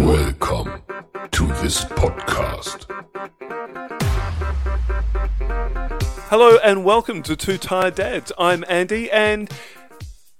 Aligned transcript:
Welcome 0.00 0.80
to 1.30 1.46
this 1.60 1.84
podcast. 1.84 2.86
Hello 6.30 6.56
and 6.64 6.86
welcome 6.86 7.22
to 7.22 7.36
Two 7.36 7.58
Tired 7.58 7.96
Dads. 7.96 8.32
I'm 8.38 8.64
Andy 8.66 9.10
and 9.10 9.50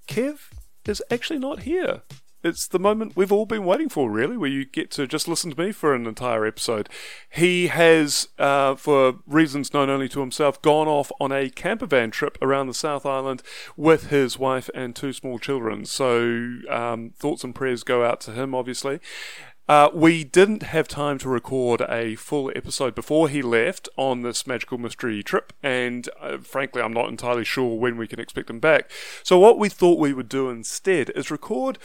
Kev 0.09 0.49
is 0.87 1.03
actually 1.11 1.41
not 1.41 1.65
here. 1.65 2.01
It's 2.45 2.69
the 2.69 2.79
moment 2.79 3.17
we've 3.17 3.33
all 3.33 3.47
been 3.47 3.65
waiting 3.65 3.88
for, 3.88 4.11
really, 4.11 4.37
where 4.37 4.51
you 4.51 4.67
get 4.67 4.90
to 4.93 5.06
just 5.06 5.26
listen 5.26 5.51
to 5.53 5.58
me 5.58 5.72
for 5.72 5.94
an 5.94 6.06
entire 6.06 6.44
episode. 6.44 6.90
He 7.31 7.69
has, 7.69 8.29
uh, 8.38 8.74
for 8.74 9.21
reasons 9.26 9.72
known 9.72 9.88
only 9.88 10.11
to 10.11 10.21
himself, 10.21 10.61
gone 10.61 10.87
off 10.87 11.11
on 11.19 11.33
a 11.33 11.49
camper 11.49 11.87
van 11.87 12.11
trip 12.11 12.37
around 12.43 12.67
the 12.67 12.75
South 12.75 13.07
Island 13.07 13.43
with 13.79 14.11
his 14.11 14.38
wife 14.38 14.69
and 14.75 14.94
two 14.94 15.15
small 15.15 15.38
children. 15.38 15.87
So, 15.87 16.59
um, 16.69 17.12
thoughts 17.16 17.45
and 17.45 17.55
prayers 17.55 17.83
go 17.83 18.05
out 18.05 18.20
to 18.23 18.33
him, 18.33 18.55
obviously. 18.55 19.01
Uh, 19.67 19.89
we 19.95 20.25
didn't 20.25 20.62
have 20.62 20.87
time 20.87 21.17
to 21.17 21.29
record 21.29 21.81
a 21.89 22.15
full 22.17 22.53
episode 22.55 22.95
before 22.95 23.31
he 23.31 23.41
left 23.41 23.89
on 23.97 24.20
this 24.20 24.47
magical 24.47 24.77
mystery 24.77 25.23
trip, 25.23 25.55
and 25.62 26.11
uh, 26.20 26.37
frankly, 26.37 26.83
I'm 26.83 26.92
not 26.92 27.09
entirely 27.09 27.45
sure 27.45 27.79
when 27.79 27.97
we 27.97 28.06
can 28.06 28.20
expect 28.20 28.51
him 28.51 28.61
back. 28.61 28.91
So, 29.23 29.39
what 29.39 29.59
we 29.59 29.70
thought 29.70 29.98
we 29.98 30.12
would 30.12 30.29
do 30.29 30.51
instead 30.51 31.09
is 31.11 31.31
record 31.31 31.79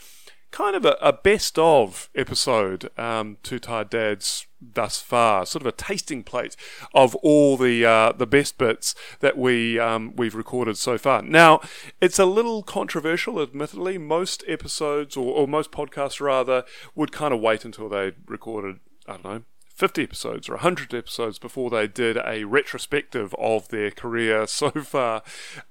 kind 0.51 0.75
of 0.75 0.85
a, 0.85 0.97
a 1.01 1.13
best 1.13 1.57
of 1.59 2.09
episode, 2.15 2.89
um, 2.97 3.37
Two 3.43 3.59
Tired 3.59 3.89
Dads 3.89 4.47
thus 4.61 4.99
far, 4.99 5.45
sort 5.45 5.61
of 5.61 5.67
a 5.67 5.71
tasting 5.71 6.23
plate 6.23 6.55
of 6.93 7.15
all 7.15 7.55
the 7.57 7.85
uh, 7.85 8.11
the 8.11 8.27
best 8.27 8.57
bits 8.57 8.93
that 9.19 9.37
we 9.37 9.79
um, 9.79 10.15
we've 10.15 10.35
recorded 10.35 10.77
so 10.77 10.97
far. 10.97 11.21
Now, 11.21 11.61
it's 12.01 12.19
a 12.19 12.25
little 12.25 12.63
controversial, 12.63 13.41
admittedly. 13.41 13.97
Most 13.97 14.43
episodes, 14.47 15.15
or, 15.15 15.33
or 15.33 15.47
most 15.47 15.71
podcasts 15.71 16.19
rather, 16.19 16.63
would 16.95 17.11
kind 17.11 17.33
of 17.33 17.39
wait 17.39 17.65
until 17.65 17.89
they 17.89 18.13
recorded. 18.27 18.79
I 19.07 19.13
don't 19.13 19.23
know. 19.23 19.43
50 19.79 20.03
episodes 20.03 20.49
or 20.49 20.55
100 20.55 20.93
episodes 20.93 21.39
before 21.39 21.69
they 21.69 21.87
did 21.87 22.17
a 22.25 22.43
retrospective 22.43 23.33
of 23.39 23.69
their 23.69 23.91
career 23.91 24.45
so 24.47 24.71
far. 24.71 25.23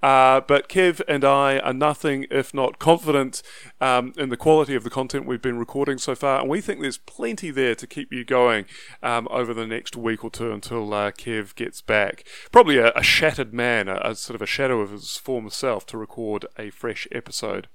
Uh, 0.03 0.41
but 0.41 0.71
Kev 0.71 1.03
and 1.07 1.27
I 1.27 1.59
are 1.59 1.75
nothing 1.75 2.25
if 2.31 2.55
not 2.55 2.79
confident 2.79 3.43
um, 3.83 4.15
in 4.17 4.31
the 4.31 4.37
quality 4.39 4.75
of 4.75 4.83
the 4.83 4.89
content 4.89 5.27
we've 5.27 5.43
been 5.43 5.59
recording 5.59 5.99
so 5.99 6.15
far, 6.15 6.41
and 6.41 6.49
we 6.49 6.63
think 6.63 6.81
there's 6.81 6.97
plenty 6.97 7.51
there 7.51 7.75
to 7.75 7.87
keep 7.87 8.11
you 8.11 8.25
going 8.25 8.65
um, 9.03 9.29
over 9.31 9.53
the 9.53 9.67
next 9.67 9.95
week 9.95 10.25
or 10.25 10.31
two 10.31 10.53
until 10.53 10.93
uh, 10.95 11.11
Kev 11.11 11.55
gets 11.55 11.83
back. 11.83 12.25
Probably 12.51 12.79
a, 12.79 12.93
a 12.93 13.03
shattered 13.03 13.53
man, 13.53 13.89
a, 13.89 14.01
a 14.03 14.15
sort 14.15 14.37
of 14.37 14.43
a 14.43 14.47
shadow 14.47 14.81
of 14.81 14.91
his 14.91 15.19
former 15.19 15.51
self, 15.51 15.85
to 15.87 15.99
record 15.99 16.47
a 16.59 16.71
fresh 16.71 17.07
episode. 17.13 17.69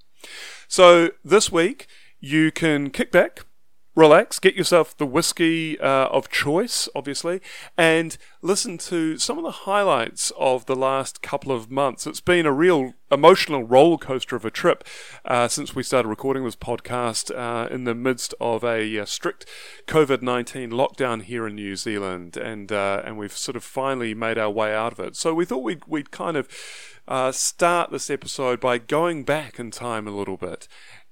So 0.67 1.11
this 1.23 1.51
week, 1.51 1.85
you 2.19 2.51
can 2.51 2.89
kick 2.89 3.11
back 3.11 3.45
relax, 3.95 4.39
get 4.39 4.55
yourself 4.55 4.97
the 4.97 5.05
whiskey 5.05 5.79
uh, 5.79 6.07
of 6.07 6.29
choice, 6.29 6.89
obviously, 6.95 7.41
and 7.77 8.17
listen 8.41 8.77
to 8.77 9.17
some 9.17 9.37
of 9.37 9.43
the 9.43 9.51
highlights 9.51 10.31
of 10.37 10.65
the 10.65 10.75
last 10.75 11.21
couple 11.21 11.51
of 11.51 11.69
months. 11.69 12.07
It's 12.07 12.21
been 12.21 12.45
a 12.45 12.51
real 12.51 12.93
emotional 13.11 13.63
roller 13.63 13.97
coaster 13.97 14.35
of 14.35 14.45
a 14.45 14.49
trip 14.49 14.83
uh, 15.25 15.47
since 15.47 15.75
we 15.75 15.83
started 15.83 16.09
recording 16.09 16.43
this 16.43 16.55
podcast 16.55 17.29
uh, 17.35 17.67
in 17.69 17.83
the 17.83 17.93
midst 17.93 18.33
of 18.41 18.63
a 18.63 18.99
uh, 18.99 19.05
strict 19.05 19.45
COVID 19.87 20.21
nineteen 20.21 20.71
lockdown 20.71 21.21
here 21.21 21.45
in 21.47 21.55
New 21.55 21.75
Zealand, 21.75 22.35
and 22.35 22.71
uh, 22.71 23.01
and 23.05 23.17
we've 23.17 23.37
sort 23.37 23.55
of 23.55 23.63
finally 23.63 24.15
made 24.15 24.37
our 24.37 24.49
way 24.49 24.73
out 24.73 24.93
of 24.93 24.99
it. 24.99 25.15
So 25.15 25.33
we 25.33 25.45
thought 25.45 25.63
we'd 25.63 25.85
we'd 25.85 26.11
kind 26.11 26.37
of. 26.37 26.47
Uh, 27.05 27.33
start 27.33 27.91
this 27.91 28.09
episode 28.09 28.61
by 28.61 28.77
going 28.77 29.25
back 29.25 29.59
in 29.59 29.69
time 29.69 30.07
a 30.07 30.11
little 30.11 30.37
bit 30.37 30.69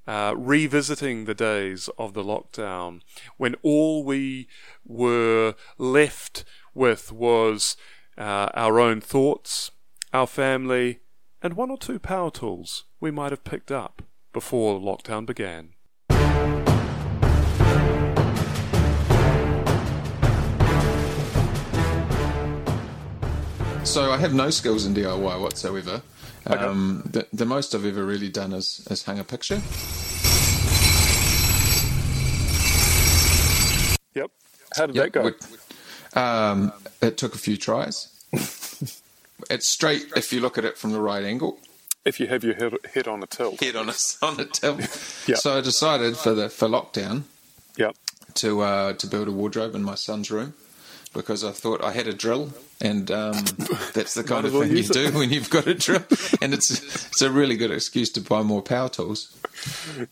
uh, 0.07 0.33
revisiting 0.37 1.25
the 1.25 1.33
days 1.33 1.89
of 1.97 2.13
the 2.13 2.23
lockdown 2.23 3.01
when 3.37 3.55
all 3.61 4.03
we 4.03 4.47
were 4.85 5.55
left 5.77 6.43
with 6.73 7.11
was 7.11 7.77
uh, 8.17 8.49
our 8.53 8.79
own 8.79 9.01
thoughts, 9.01 9.71
our 10.13 10.27
family, 10.27 10.99
and 11.41 11.55
one 11.55 11.71
or 11.71 11.77
two 11.77 11.99
power 11.99 12.31
tools 12.31 12.85
we 12.99 13.11
might 13.11 13.31
have 13.31 13.43
picked 13.43 13.71
up 13.71 14.01
before 14.33 14.79
the 14.79 14.85
lockdown 14.85 15.25
began. 15.25 15.73
So 23.83 24.11
I 24.11 24.17
have 24.17 24.33
no 24.33 24.49
skills 24.51 24.85
in 24.85 24.93
DIY 24.93 25.41
whatsoever. 25.41 26.01
Um, 26.47 27.03
the, 27.05 27.27
the 27.31 27.45
most 27.45 27.75
I've 27.75 27.85
ever 27.85 28.03
really 28.05 28.29
done 28.29 28.51
is, 28.53 28.85
is 28.89 29.03
hang 29.03 29.19
a 29.19 29.23
picture. 29.23 29.61
Yep. 34.15 34.31
How 34.75 34.85
did 34.87 34.95
that 34.95 35.11
go? 35.11 35.23
we- 35.23 36.19
Um, 36.21 36.73
it 37.01 37.17
took 37.17 37.35
a 37.35 37.37
few 37.37 37.55
tries. 37.57 38.07
it's 39.49 39.67
straight 39.67 40.05
if 40.15 40.33
you 40.33 40.41
look 40.41 40.57
at 40.57 40.65
it 40.65 40.77
from 40.77 40.91
the 40.91 40.99
right 40.99 41.23
angle. 41.23 41.59
if 42.03 42.19
you 42.19 42.27
have 42.27 42.43
your 42.43 42.55
head, 42.55 42.73
head 42.93 43.07
on 43.07 43.21
a 43.23 43.27
tilt. 43.27 43.59
Head 43.61 43.75
on 43.75 43.87
a 43.89 43.93
on 44.21 44.39
a 44.39 44.45
tilt. 44.45 44.81
Yeah. 45.27 45.35
So 45.35 45.57
I 45.57 45.61
decided 45.61 46.17
for 46.17 46.33
the 46.33 46.49
for 46.49 46.67
lockdown 46.67 47.23
Yep. 47.77 47.95
to 48.35 48.61
uh, 48.61 48.93
to 48.93 49.07
build 49.07 49.27
a 49.27 49.31
wardrobe 49.31 49.75
in 49.75 49.83
my 49.83 49.95
son's 49.95 50.29
room 50.31 50.53
because 51.13 51.43
I 51.45 51.51
thought 51.51 51.81
I 51.83 51.91
had 51.93 52.07
a 52.07 52.13
drill 52.13 52.51
and 52.81 53.09
um, 53.11 53.33
that's 53.93 54.13
the 54.15 54.23
kind 54.23 54.45
of 54.45 54.51
thing 54.53 54.71
you 54.71 54.79
it. 54.79 54.91
do 54.91 55.11
when 55.11 55.29
you've 55.29 55.49
got 55.49 55.67
a 55.67 55.73
drill 55.73 56.03
and 56.41 56.53
it's 56.53 56.71
it's 57.07 57.21
a 57.21 57.31
really 57.31 57.55
good 57.55 57.71
excuse 57.71 58.09
to 58.11 58.21
buy 58.21 58.41
more 58.43 58.61
power 58.61 58.89
tools. 58.89 59.35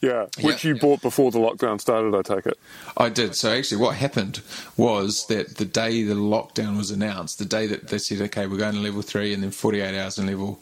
Yeah. 0.02 0.28
Which 0.42 0.64
Yeah. 0.64 0.74
you 0.74 0.80
bought 0.80 1.02
before 1.02 1.32
the 1.32 1.40
lockdown 1.40 1.82
started, 1.82 2.16
I 2.16 2.22
take 2.22 2.46
it. 2.46 2.60
I 2.98 3.10
did. 3.10 3.36
So 3.36 3.52
actually, 3.52 3.82
what 3.82 3.96
happened 3.96 4.42
was 4.78 5.26
that 5.28 5.58
the 5.58 5.66
day 5.66 6.04
the 6.04 6.14
lockdown 6.14 6.78
was 6.78 6.92
announced, 6.92 7.40
the 7.40 7.46
day 7.46 7.66
that 7.68 7.88
they 7.88 7.98
said, 7.98 8.22
"Okay, 8.22 8.46
we're 8.48 8.58
going 8.58 8.76
to 8.76 8.80
level 8.82 9.02
three, 9.02 9.34
and 9.34 9.42
then 9.42 9.52
48 9.52 9.98
hours 10.00 10.20
in 10.20 10.28
level 10.28 10.60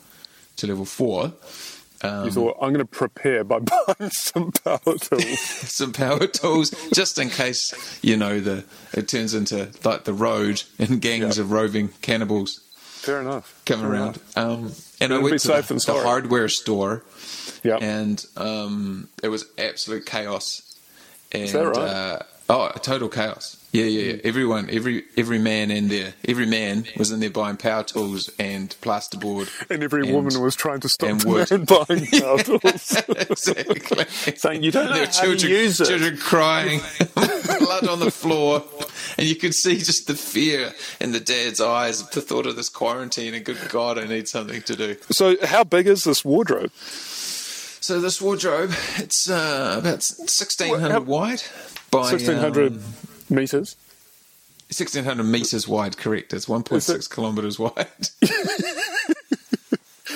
to 0.57 0.67
level 0.67 0.85
four, 0.85 1.33
um, 2.03 2.25
You 2.25 2.31
thought, 2.31 2.57
I'm 2.61 2.73
going 2.73 2.79
to 2.79 2.85
prepare 2.85 3.43
by 3.43 3.59
buying 3.97 4.09
some 4.11 4.51
power 4.51 4.97
tools. 4.97 5.39
some 5.39 5.93
power 5.93 6.27
tools 6.27 6.71
just 6.93 7.17
in 7.19 7.29
case 7.29 7.73
you 8.03 8.17
know 8.17 8.39
the 8.39 8.63
it 8.93 9.07
turns 9.07 9.33
into 9.33 9.69
like 9.83 10.03
the 10.05 10.13
road 10.13 10.63
and 10.79 11.01
gangs 11.01 11.37
Yeah. 11.37 11.43
of 11.43 11.51
roving 11.51 11.89
cannibals 12.01 12.61
Fair 12.75 13.21
enough. 13.21 13.61
coming 13.65 13.85
Fair 13.85 13.93
around. 13.93 14.17
enough. 14.35 14.37
Um, 14.37 14.71
and 14.99 15.13
I 15.13 15.19
went 15.19 15.39
to 15.41 15.47
the, 15.47 15.83
the 15.85 16.01
hardware 16.03 16.49
store, 16.49 17.03
Yep. 17.63 17.81
and 17.81 18.25
um, 18.35 19.07
it 19.23 19.27
was 19.29 19.45
absolute 19.57 20.05
chaos. 20.05 20.61
And, 21.31 21.49
that 21.49 21.65
right? 21.67 21.77
Uh, 21.77 22.19
oh, 22.49 22.69
total 22.81 23.09
chaos. 23.09 23.55
Yeah, 23.73 23.83
yeah, 23.83 24.13
yeah. 24.13 24.21
Everyone, 24.23 24.69
every 24.71 25.03
every 25.17 25.37
man 25.39 25.69
in 25.71 25.89
there, 25.89 26.13
every 26.27 26.45
man 26.45 26.85
was 26.97 27.11
in 27.11 27.19
there 27.19 27.29
buying 27.29 27.57
power 27.57 27.83
tools 27.83 28.29
and 28.39 28.69
plasterboard. 28.81 29.49
and 29.69 29.83
every 29.83 30.03
and- 30.03 30.13
woman 30.15 30.39
was 30.41 30.55
trying 30.55 30.79
to 30.79 30.89
stop 30.89 31.09
and 31.09 31.23
wood. 31.25 31.51
man 31.51 31.65
buying 31.65 32.05
power 32.07 32.37
tools. 32.43 32.97
exactly. 33.07 34.05
Saying, 34.37 34.63
"You 34.63 34.71
don't 34.71 34.85
know 34.85 34.93
There 34.93 35.05
how 35.05 35.27
were 35.27 35.35
to 35.35 35.37
children, 35.37 35.51
use 35.51 35.81
it." 35.81 35.87
children 35.89 36.17
crying, 36.17 36.79
blood 37.59 37.87
on 37.87 37.99
the 37.99 38.09
floor, 38.09 38.63
and 39.17 39.27
you 39.27 39.35
could 39.35 39.53
see 39.53 39.77
just 39.77 40.07
the 40.07 40.15
fear 40.15 40.71
in 41.01 41.11
the 41.11 41.19
dad's 41.19 41.59
eyes 41.59 42.01
at 42.01 42.13
the 42.13 42.21
thought 42.21 42.45
of 42.47 42.55
this 42.55 42.69
quarantine. 42.69 43.33
And 43.33 43.43
good 43.45 43.59
God, 43.69 43.99
I 43.99 44.05
need 44.07 44.27
something 44.29 44.61
to 44.63 44.75
do. 44.75 44.95
So, 45.11 45.35
how 45.45 45.65
big 45.65 45.87
is 45.87 46.05
this 46.05 46.23
wardrobe? 46.25 46.71
So 47.79 47.99
this 48.01 48.21
wardrobe, 48.21 48.71
it's 48.97 49.29
uh, 49.29 49.75
about 49.79 50.01
sixteen 50.03 50.79
hundred 50.79 51.05
wide 51.05 51.43
by 51.91 51.99
1600 51.99 52.73
um, 52.73 52.79
meters. 53.29 53.75
1600 54.67 55.23
meters 55.23 55.67
wide. 55.67 55.97
Correct. 55.97 56.33
It's 56.33 56.47
one 56.47 56.63
point 56.63 56.83
six 56.83 56.99
Is 56.99 57.07
kilometers 57.07 57.57
wide. 57.57 57.87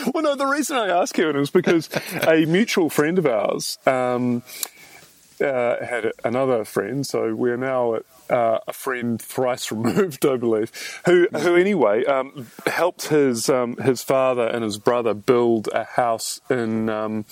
Well, 0.14 0.24
no, 0.24 0.36
the 0.36 0.46
reason 0.46 0.78
I 0.78 0.88
ask 0.88 1.14
Kevin 1.16 1.36
is 1.36 1.50
because 1.50 1.90
a 2.28 2.46
mutual 2.46 2.90
friend 2.90 3.18
of 3.18 3.26
ours 3.26 3.78
um, 3.86 4.42
uh, 5.40 5.86
had 5.86 6.12
another 6.24 6.66
friend, 6.66 7.06
so 7.06 7.36
we're 7.36 7.58
now 7.58 7.96
at 7.96 8.06
uh, 8.30 8.60
a 8.68 8.74
friend 8.74 9.22
thrice 9.22 9.72
removed, 9.72 10.26
I 10.26 10.38
believe, 10.38 11.02
who, 11.06 11.28
who 11.32 11.56
anyway 11.56 12.04
um, 12.06 12.48
helped 12.66 13.08
his 13.08 13.50
um, 13.50 13.78
his 13.78 14.02
father 14.02 14.48
and 14.48 14.64
his 14.64 14.78
brother 14.78 15.14
build 15.14 15.70
a 15.74 15.84
house 15.84 16.42
in 16.50 16.90
um, 16.90 17.26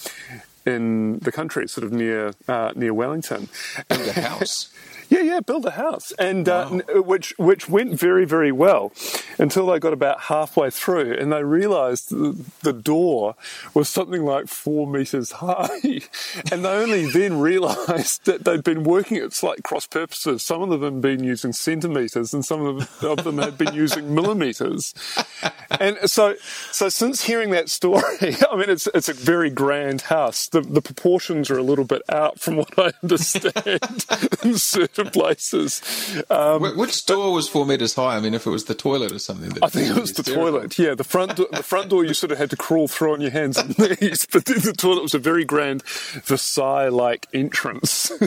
in 0.66 1.20
the 1.20 1.32
country, 1.32 1.68
sort 1.68 1.86
of 1.86 1.92
near 1.92 2.34
uh, 2.48 2.72
near 2.76 2.94
Wellington. 2.94 3.50
the 3.88 4.14
house. 4.14 4.74
Yeah, 5.10 5.22
yeah, 5.22 5.40
build 5.40 5.66
a 5.66 5.72
house, 5.72 6.12
and 6.20 6.48
uh, 6.48 6.70
which 7.02 7.34
which 7.40 7.68
went 7.68 8.00
very 8.00 8.26
very 8.26 8.52
well 8.52 8.92
until 9.40 9.66
they 9.66 9.80
got 9.80 9.92
about 9.92 10.22
halfway 10.22 10.70
through, 10.70 11.14
and 11.14 11.34
they 11.34 11.44
realised 11.44 12.12
the, 12.12 12.40
the 12.62 12.74
door 12.74 13.34
was 13.74 13.90
something 13.90 14.24
like 14.24 14.48
four 14.48 14.86
meters 14.86 15.32
high, 15.42 16.02
and 16.52 16.64
they 16.64 16.70
only 16.70 17.10
then 17.10 17.40
realised 17.40 18.26
that 18.26 18.46
they'd 18.46 18.64
been 18.64 18.84
working 18.84 19.18
at 19.18 19.34
slight 19.34 19.64
cross 19.64 19.88
purposes. 19.88 20.44
Some 20.44 20.62
of 20.62 20.70
them 20.70 20.82
had 20.82 21.02
been 21.02 21.24
using 21.24 21.54
centimeters, 21.54 22.32
and 22.32 22.46
some 22.46 22.64
of 22.64 22.78
them, 23.02 23.10
of 23.10 23.24
them 23.24 23.40
had 23.40 23.58
been 23.58 23.74
using 23.74 24.14
millimeters. 24.20 24.94
And 25.80 25.98
so, 26.06 26.36
so 26.72 26.88
since 26.88 27.24
hearing 27.24 27.50
that 27.52 27.70
story, 27.70 28.04
I 28.52 28.56
mean, 28.56 28.70
it's 28.70 28.88
it's 28.94 29.10
a 29.10 29.14
very 29.14 29.50
grand 29.50 30.02
house. 30.02 30.48
The 30.48 30.62
the 30.62 30.82
proportions 30.84 31.50
are 31.50 31.58
a 31.58 31.64
little 31.64 31.86
bit 31.86 32.04
out 32.10 32.40
from 32.40 32.58
what 32.58 32.78
I 32.78 32.92
understand 33.02 34.06
places. 35.06 35.82
Um, 36.30 36.62
Which 36.78 37.06
door 37.06 37.34
was 37.34 37.48
four 37.48 37.66
meters 37.66 37.94
high? 37.96 38.16
I 38.16 38.20
mean, 38.20 38.34
if 38.34 38.46
it 38.46 38.50
was 38.50 38.66
the 38.66 38.76
toilet 38.76 39.12
or 39.12 39.20
something. 39.20 39.52
I 39.62 39.70
think 39.70 39.90
it 39.96 40.00
was 40.00 40.14
the 40.14 40.24
toilet. 40.24 40.78
Yeah, 40.80 40.96
the 40.96 41.04
front 41.04 41.36
do- 41.36 41.48
the 41.52 41.64
front 41.64 41.90
door 41.90 42.06
you 42.06 42.14
sort 42.14 42.32
of 42.32 42.38
had 42.38 42.50
to 42.52 42.58
crawl 42.58 42.88
through 42.88 43.14
on 43.14 43.22
your 43.22 43.32
hands 43.32 43.58
and 43.58 43.78
knees, 44.02 44.26
but 44.32 44.46
then 44.46 44.60
the 44.60 44.74
toilet 44.74 45.02
was 45.04 45.14
a 45.14 45.20
very 45.20 45.44
grand 45.46 45.84
Versailles 46.24 46.90
like 46.90 47.28
entrance 47.34 48.12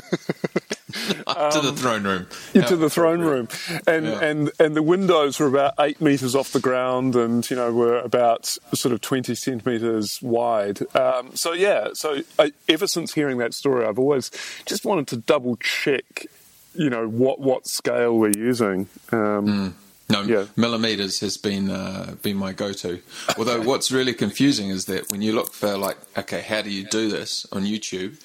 Up 1.26 1.52
to 1.52 1.60
the 1.60 1.72
throne 1.72 2.04
room. 2.04 2.26
into 2.54 2.74
Yeah. 2.74 2.80
the 2.80 2.90
throne 2.90 3.20
room, 3.20 3.48
and 3.86 4.06
Yeah. 4.06 4.20
and 4.24 4.50
and 4.60 4.76
the 4.76 4.82
windows 4.82 5.40
were 5.40 5.46
about 5.46 5.72
eight 5.80 6.00
meters 6.02 6.34
off 6.34 6.52
the 6.52 6.60
ground, 6.60 7.16
and 7.16 7.48
you 7.50 7.56
know 7.56 7.72
were 7.72 7.98
about 7.98 8.46
sort 8.74 8.92
of 8.92 9.00
twenty 9.00 9.34
centimeters 9.34 10.20
wide. 10.20 10.80
Um, 10.94 11.34
so 11.34 11.52
yeah, 11.54 11.88
so 11.94 12.18
I, 12.38 12.52
ever 12.68 12.86
since 12.86 13.14
hearing 13.14 13.38
that 13.38 13.54
story, 13.54 13.86
I've 13.86 13.98
always 13.98 14.30
just 14.66 14.84
wanted 14.84 15.06
to 15.08 15.16
double 15.16 15.56
check, 15.56 16.26
you 16.74 16.90
know, 16.90 17.06
what 17.08 17.40
what 17.40 17.66
scale 17.66 18.16
we're 18.18 18.32
using. 18.36 18.88
Um, 19.12 19.74
No, 20.10 20.22
Yeah. 20.22 20.46
millimeters 20.56 21.20
has 21.20 21.38
been 21.38 21.70
uh, 21.70 22.16
been 22.22 22.36
my 22.36 22.52
go-to. 22.52 23.00
Although 23.38 23.62
what's 23.62 23.90
really 23.90 24.12
confusing 24.12 24.68
is 24.68 24.84
that 24.86 25.10
when 25.10 25.22
you 25.22 25.32
look 25.32 25.54
for 25.54 25.78
like, 25.78 25.96
okay, 26.18 26.42
how 26.42 26.60
do 26.60 26.70
you 26.70 26.84
do 26.84 27.08
this 27.08 27.46
on 27.52 27.64
YouTube? 27.64 28.16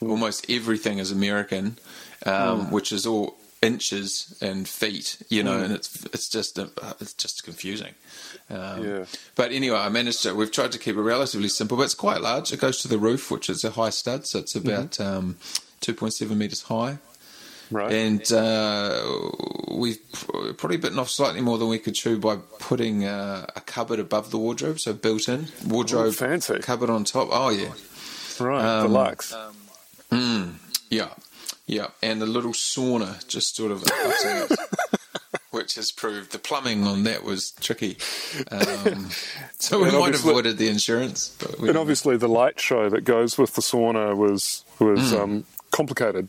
Almost 0.00 0.50
everything 0.50 0.98
is 0.98 1.12
American, 1.12 1.78
um, 2.24 2.70
which 2.72 2.90
is 2.90 3.06
all 3.06 3.36
inches 3.62 4.36
and 4.40 4.68
feet, 4.68 5.18
you 5.28 5.42
know, 5.42 5.58
and 5.58 5.72
it's 5.72 6.04
it's 6.12 6.28
just 6.28 6.58
uh, 6.58 6.66
it's 7.00 7.12
just 7.14 7.44
confusing. 7.44 7.94
Um, 8.50 8.84
Yeah. 8.84 9.04
But 9.36 9.52
anyway, 9.52 9.78
I 9.78 9.88
managed 9.88 10.22
to. 10.24 10.34
We've 10.34 10.50
tried 10.52 10.72
to 10.72 10.78
keep 10.78 10.96
it 10.96 11.00
relatively 11.02 11.48
simple, 11.48 11.76
but 11.76 11.84
it's 11.84 11.94
quite 11.94 12.20
large. 12.20 12.52
It 12.52 12.60
goes 12.60 12.78
to 12.82 12.88
the 12.88 12.98
roof, 12.98 13.30
which 13.30 13.48
is 13.48 13.62
a 13.64 13.70
high 13.70 13.90
stud, 13.90 14.26
so 14.26 14.38
it's 14.40 14.56
about 14.56 14.98
um, 15.00 15.36
two 15.80 15.94
point 15.94 16.12
seven 16.14 16.38
meters 16.38 16.62
high 16.62 16.98
right. 17.70 17.92
and 17.92 18.32
uh, 18.32 19.02
we've 19.68 19.98
probably 20.56 20.76
bitten 20.76 20.98
off 20.98 21.10
slightly 21.10 21.40
more 21.40 21.58
than 21.58 21.68
we 21.68 21.78
could 21.78 21.94
chew 21.94 22.18
by 22.18 22.36
putting 22.58 23.04
uh, 23.04 23.46
a 23.56 23.60
cupboard 23.60 23.98
above 23.98 24.30
the 24.30 24.38
wardrobe, 24.38 24.78
so 24.80 24.92
built-in 24.92 25.48
wardrobe, 25.66 26.06
Oh, 26.08 26.12
fancy. 26.12 26.58
cupboard 26.60 26.90
on 26.90 27.04
top. 27.04 27.28
Oh 27.30 27.50
yeah, 27.50 27.72
right. 28.40 28.64
um, 28.64 28.86
Deluxe. 28.88 29.34
yeah, 30.90 31.08
yeah, 31.66 31.88
and 32.02 32.20
the 32.22 32.26
little 32.26 32.52
sauna 32.52 33.26
just 33.26 33.56
sort 33.56 33.72
of 33.72 33.82
which 35.50 35.74
has 35.76 35.90
proved 35.90 36.32
the 36.32 36.38
plumbing 36.38 36.86
on 36.86 37.04
that 37.04 37.24
was 37.24 37.52
tricky. 37.60 37.96
Um, 38.50 39.08
so 39.58 39.78
we 39.82 39.90
might 39.90 40.12
have 40.14 40.24
avoided 40.24 40.58
the 40.58 40.68
insurance, 40.68 41.34
but 41.40 41.58
and 41.60 41.76
obviously, 41.78 42.16
the 42.16 42.28
light 42.28 42.60
show 42.60 42.88
that 42.90 43.02
goes 43.04 43.38
with 43.38 43.54
the 43.54 43.62
sauna 43.62 44.14
was 44.16 44.64
was 44.78 45.10
Hmm. 45.10 45.16
um, 45.16 45.44
complicated. 45.70 46.28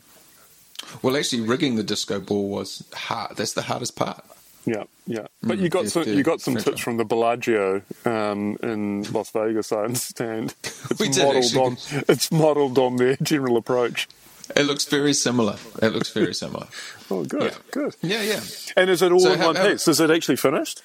Well, 1.02 1.16
actually, 1.16 1.42
rigging 1.42 1.76
the 1.76 1.82
disco 1.82 2.20
ball 2.20 2.48
was 2.48 2.82
hard. 2.94 3.36
That's 3.36 3.52
the 3.54 3.62
hardest 3.62 3.96
part. 3.96 4.24
Yeah, 4.66 4.84
yeah. 5.06 5.26
But 5.42 5.58
you 5.58 5.68
got 5.70 5.86
some 5.88 6.04
you 6.04 6.22
got 6.22 6.40
some 6.42 6.56
tips 6.56 6.80
from 6.80 6.98
the 6.98 7.04
Bellagio 7.04 7.80
um, 8.04 8.58
in 8.62 9.04
Las 9.12 9.30
Vegas. 9.30 9.72
I 9.72 9.84
understand. 9.84 10.54
It's 10.90 10.98
We 11.00 11.08
did 11.08 11.24
modelled 11.24 11.44
actually. 11.44 11.60
on 11.62 11.76
it's 12.08 12.30
modelled 12.30 12.78
on 12.78 12.96
their 12.96 13.16
general 13.22 13.56
approach. 13.56 14.08
It 14.56 14.64
looks 14.66 14.84
very 14.86 15.12
similar. 15.14 15.56
It 15.82 15.92
looks 15.94 16.10
very 16.10 16.34
similar. 16.34 16.66
Oh, 17.10 17.24
good, 17.24 17.42
Yeah. 17.52 17.58
good. 17.70 17.96
Yeah, 18.02 18.22
yeah. 18.22 18.40
And 18.76 18.90
is 18.90 19.00
it 19.00 19.10
all 19.12 19.20
So 19.20 19.32
in 19.32 19.38
how- 19.38 19.46
one 19.46 19.56
how- 19.56 19.68
piece? 19.70 19.88
Is 19.88 19.98
it 20.00 20.10
actually 20.10 20.36
finished? 20.36 20.82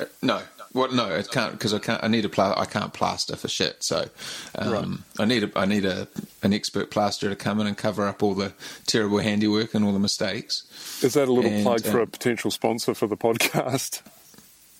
Uh, 0.00 0.06
No, 0.20 0.42
well, 0.72 0.92
no, 0.92 1.10
it 1.10 1.30
can't 1.30 1.52
because 1.52 1.74
I 1.74 1.78
can't. 1.78 2.02
I 2.02 2.08
need 2.08 2.24
a 2.24 2.28
pla- 2.28 2.54
I 2.56 2.64
can't 2.64 2.92
plaster 2.92 3.36
for 3.36 3.48
shit. 3.48 3.82
So 3.82 4.08
um, 4.54 5.04
I 5.18 5.24
need 5.24 5.44
a 5.44 5.50
I 5.56 5.64
need 5.66 5.84
a 5.84 6.06
an 6.42 6.52
expert 6.52 6.90
plasterer 6.90 7.30
to 7.30 7.36
come 7.36 7.60
in 7.60 7.66
and 7.66 7.76
cover 7.76 8.06
up 8.06 8.22
all 8.22 8.34
the 8.34 8.52
terrible 8.86 9.18
handiwork 9.18 9.74
and 9.74 9.84
all 9.84 9.92
the 9.92 9.98
mistakes. 9.98 10.64
Is 11.02 11.14
that 11.14 11.28
a 11.28 11.32
little 11.32 11.50
And, 11.50 11.62
plug 11.64 11.82
for 11.82 12.00
uh, 12.00 12.04
a 12.04 12.06
potential 12.06 12.50
sponsor 12.50 12.94
for 12.94 13.06
the 13.06 13.16
podcast? 13.16 14.02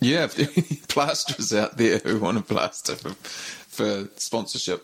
Yeah, 0.02 0.24
if 0.24 0.34
there 0.34 0.46
are 0.46 0.52
any 0.56 0.80
plasterers 0.88 1.52
out 1.52 1.76
there 1.76 1.98
who 1.98 2.18
want 2.18 2.38
to 2.38 2.42
plaster 2.42 2.96
for, 2.96 3.10
for 3.10 4.08
sponsorship. 4.16 4.82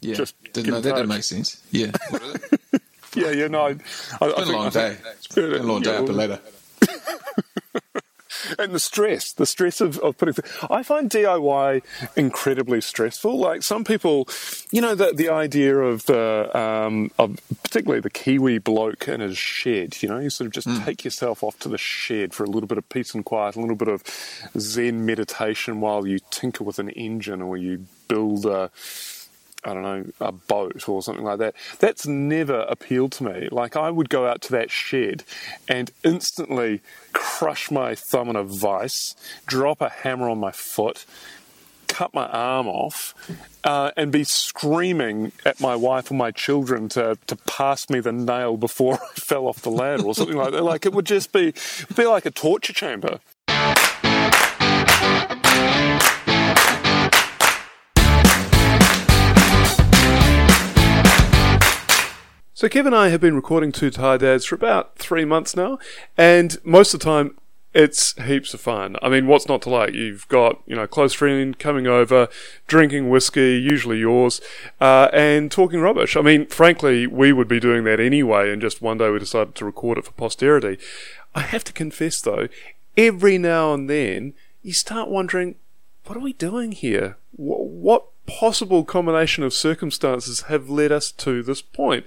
Yeah, 0.00 0.14
Just 0.14 0.34
didn't 0.52 0.72
know 0.72 0.80
that 0.80 0.96
didn't 0.96 1.08
make 1.08 1.22
sense. 1.22 1.62
Yeah, 1.70 1.92
What 2.08 2.20
is 2.20 2.34
it? 2.72 2.82
Yeah, 3.14 3.30
yeah. 3.30 3.46
No, 3.46 3.66
I, 3.66 3.68
I, 3.68 3.72
it's 3.72 4.18
been 4.18 4.48
a 4.48 4.52
long 4.52 4.70
day. 4.70 4.96
It's 5.12 5.26
been 5.28 5.52
a 5.52 5.62
long 5.62 5.82
day 5.82 5.96
up 5.96 6.08
and 6.08 6.16
later. 6.16 6.40
And 8.58 8.72
the 8.72 8.80
stress, 8.80 9.32
the 9.32 9.46
stress 9.46 9.80
of, 9.80 9.98
of 9.98 10.18
putting. 10.18 10.34
I 10.70 10.82
find 10.82 11.10
DIY 11.10 11.82
incredibly 12.16 12.80
stressful. 12.80 13.38
Like 13.38 13.62
some 13.62 13.84
people, 13.84 14.28
you 14.70 14.80
know, 14.80 14.94
the 14.94 15.12
the 15.14 15.28
idea 15.28 15.76
of 15.76 16.06
the 16.06 16.50
um, 16.58 17.10
of 17.18 17.38
particularly 17.62 18.00
the 18.00 18.10
Kiwi 18.10 18.58
bloke 18.58 19.08
in 19.08 19.20
his 19.20 19.38
shed. 19.38 20.02
You 20.02 20.08
know, 20.08 20.18
you 20.18 20.30
sort 20.30 20.46
of 20.46 20.52
just 20.52 20.68
take 20.84 21.04
yourself 21.04 21.42
off 21.42 21.58
to 21.60 21.68
the 21.68 21.78
shed 21.78 22.34
for 22.34 22.44
a 22.44 22.50
little 22.50 22.66
bit 22.66 22.78
of 22.78 22.88
peace 22.88 23.14
and 23.14 23.24
quiet, 23.24 23.56
a 23.56 23.60
little 23.60 23.76
bit 23.76 23.88
of 23.88 24.02
Zen 24.58 25.06
meditation 25.06 25.80
while 25.80 26.06
you 26.06 26.18
tinker 26.30 26.64
with 26.64 26.78
an 26.78 26.90
engine 26.90 27.42
or 27.42 27.56
you 27.56 27.86
build 28.08 28.46
a. 28.46 28.70
I 29.64 29.74
don't 29.74 29.82
know, 29.82 30.04
a 30.20 30.32
boat 30.32 30.88
or 30.88 31.02
something 31.02 31.24
like 31.24 31.38
that. 31.38 31.54
That's 31.78 32.06
never 32.06 32.60
appealed 32.62 33.12
to 33.12 33.24
me. 33.24 33.48
Like, 33.50 33.76
I 33.76 33.90
would 33.90 34.08
go 34.08 34.26
out 34.26 34.40
to 34.42 34.52
that 34.52 34.70
shed 34.70 35.24
and 35.68 35.90
instantly 36.02 36.80
crush 37.12 37.70
my 37.70 37.94
thumb 37.94 38.30
in 38.30 38.36
a 38.36 38.44
vice, 38.44 39.14
drop 39.46 39.80
a 39.80 39.90
hammer 39.90 40.30
on 40.30 40.38
my 40.38 40.52
foot, 40.52 41.04
cut 41.88 42.14
my 42.14 42.26
arm 42.28 42.68
off, 42.68 43.14
uh, 43.64 43.90
and 43.96 44.10
be 44.10 44.24
screaming 44.24 45.32
at 45.44 45.60
my 45.60 45.76
wife 45.76 46.10
or 46.10 46.14
my 46.14 46.30
children 46.30 46.88
to, 46.88 47.18
to 47.26 47.36
pass 47.36 47.90
me 47.90 48.00
the 48.00 48.12
nail 48.12 48.56
before 48.56 48.94
I 49.16 49.20
fell 49.20 49.46
off 49.46 49.60
the 49.60 49.70
ladder 49.70 50.04
or 50.04 50.14
something 50.14 50.36
like 50.36 50.52
that. 50.52 50.62
Like, 50.62 50.86
it 50.86 50.92
would 50.94 51.06
just 51.06 51.32
be, 51.32 51.52
be 51.94 52.06
like 52.06 52.24
a 52.24 52.30
torture 52.30 52.72
chamber. 52.72 53.20
So 62.60 62.68
Kev 62.68 62.84
and 62.84 62.94
I 62.94 63.08
have 63.08 63.22
been 63.22 63.34
recording 63.34 63.72
Two 63.72 63.88
Tired 63.90 64.20
Dads 64.20 64.44
for 64.44 64.54
about 64.54 64.98
three 64.98 65.24
months 65.24 65.56
now, 65.56 65.78
and 66.18 66.58
most 66.62 66.92
of 66.92 67.00
the 67.00 67.04
time 67.04 67.38
it's 67.72 68.12
heaps 68.20 68.52
of 68.52 68.60
fun. 68.60 68.96
I 69.00 69.08
mean, 69.08 69.26
what's 69.26 69.48
not 69.48 69.62
to 69.62 69.70
like? 69.70 69.94
You've 69.94 70.28
got 70.28 70.60
you 70.66 70.76
know 70.76 70.86
close 70.86 71.14
friend 71.14 71.58
coming 71.58 71.86
over, 71.86 72.28
drinking 72.66 73.08
whiskey, 73.08 73.58
usually 73.58 74.00
yours, 74.00 74.42
uh, 74.78 75.08
and 75.10 75.50
talking 75.50 75.80
rubbish. 75.80 76.18
I 76.18 76.20
mean, 76.20 76.48
frankly, 76.48 77.06
we 77.06 77.32
would 77.32 77.48
be 77.48 77.60
doing 77.60 77.84
that 77.84 77.98
anyway, 77.98 78.52
and 78.52 78.60
just 78.60 78.82
one 78.82 78.98
day 78.98 79.08
we 79.08 79.18
decided 79.18 79.54
to 79.54 79.64
record 79.64 79.96
it 79.96 80.04
for 80.04 80.12
posterity. 80.12 80.76
I 81.34 81.40
have 81.40 81.64
to 81.64 81.72
confess 81.72 82.20
though, 82.20 82.48
every 82.94 83.38
now 83.38 83.72
and 83.72 83.88
then 83.88 84.34
you 84.62 84.74
start 84.74 85.08
wondering, 85.08 85.54
what 86.04 86.14
are 86.14 86.20
we 86.20 86.34
doing 86.34 86.72
here? 86.72 87.16
Wh- 87.36 87.64
What 87.64 88.04
possible 88.38 88.84
combination 88.84 89.42
of 89.44 89.52
circumstances 89.52 90.42
have 90.42 90.68
led 90.70 90.92
us 90.92 91.10
to 91.12 91.42
this 91.42 91.60
point? 91.62 92.04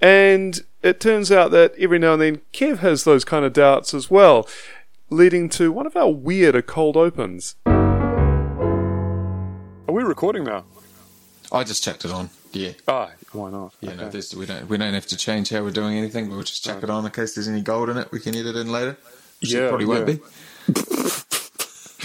And 0.00 0.60
it 0.82 1.00
turns 1.00 1.30
out 1.30 1.50
that 1.52 1.74
every 1.78 1.98
now 1.98 2.14
and 2.14 2.22
then 2.22 2.40
Kev 2.52 2.78
has 2.78 3.04
those 3.04 3.24
kind 3.24 3.44
of 3.44 3.52
doubts 3.52 3.92
as 3.94 4.10
well, 4.10 4.48
leading 5.10 5.48
to 5.50 5.70
one 5.72 5.86
of 5.86 5.96
our 5.96 6.08
weirder 6.10 6.62
cold 6.62 6.96
opens. 6.96 7.54
Are 9.88 9.92
we 9.92 10.02
recording 10.02 10.44
now? 10.44 10.64
I 11.52 11.62
just 11.64 11.84
checked 11.84 12.04
it 12.04 12.10
on. 12.10 12.30
Yeah. 12.52 12.72
Ah, 12.88 13.10
why 13.32 13.50
not? 13.50 13.74
Yeah, 13.80 13.94
no, 13.94 14.02
Okay. 14.04 14.10
there's, 14.12 14.34
we 14.34 14.46
don't 14.46 14.68
we 14.68 14.76
don't 14.78 14.94
have 14.94 15.06
to 15.06 15.16
change 15.16 15.50
how 15.50 15.62
we're 15.62 15.70
doing 15.70 15.96
anything. 15.96 16.28
We'll 16.30 16.42
just 16.42 16.64
check 16.64 16.82
it 16.82 16.90
on 16.90 17.04
in 17.04 17.10
case 17.12 17.34
there's 17.34 17.48
any 17.48 17.60
gold 17.60 17.88
in 17.90 17.96
it. 17.98 18.10
We 18.10 18.18
can 18.20 18.34
edit 18.34 18.56
in 18.56 18.72
later. 18.72 18.96
Which 19.40 19.52
Yeah, 19.52 19.68
probably 19.68 19.86
won't 19.86 20.08
yeah. 20.08 20.14
be. 20.14 20.20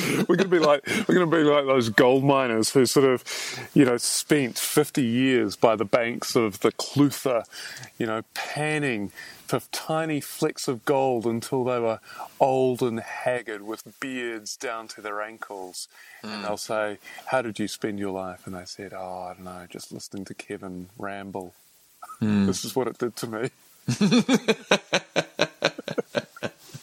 we're 0.27 0.35
going 0.35 0.39
to 0.39 0.47
be 0.47 0.59
like 0.59 0.85
we're 1.07 1.15
going 1.15 1.29
to 1.29 1.37
be 1.37 1.43
like 1.43 1.65
those 1.65 1.89
gold 1.89 2.23
miners 2.23 2.71
who 2.71 2.85
sort 2.85 3.05
of, 3.05 3.23
you 3.73 3.85
know, 3.85 3.97
spent 3.97 4.57
50 4.57 5.03
years 5.03 5.55
by 5.55 5.75
the 5.75 5.85
banks 5.85 6.35
of 6.35 6.59
the 6.61 6.71
Clutha, 6.71 7.43
you 7.97 8.05
know, 8.05 8.23
panning 8.33 9.11
for 9.47 9.61
tiny 9.71 10.21
flecks 10.21 10.67
of 10.67 10.85
gold 10.85 11.25
until 11.25 11.65
they 11.65 11.79
were 11.79 11.99
old 12.39 12.81
and 12.81 12.99
haggard 13.01 13.61
with 13.61 13.99
beards 13.99 14.55
down 14.55 14.87
to 14.87 15.01
their 15.01 15.21
ankles. 15.21 15.87
And 16.23 16.31
hmm. 16.35 16.41
they'll 16.43 16.57
say, 16.57 16.99
"How 17.27 17.41
did 17.41 17.59
you 17.59 17.67
spend 17.67 17.99
your 17.99 18.11
life?" 18.11 18.45
And 18.45 18.55
they 18.55 18.65
said, 18.65 18.93
"Oh, 18.93 19.27
I 19.29 19.33
don't 19.33 19.43
know, 19.43 19.67
just 19.69 19.91
listening 19.91 20.25
to 20.25 20.33
Kevin 20.33 20.89
ramble." 20.97 21.53
Hmm. 22.19 22.45
This 22.51 22.63
is 22.65 22.75
what 22.75 22.87
it 22.87 22.97
did 22.97 23.15
to 23.17 23.27
me. 23.27 23.49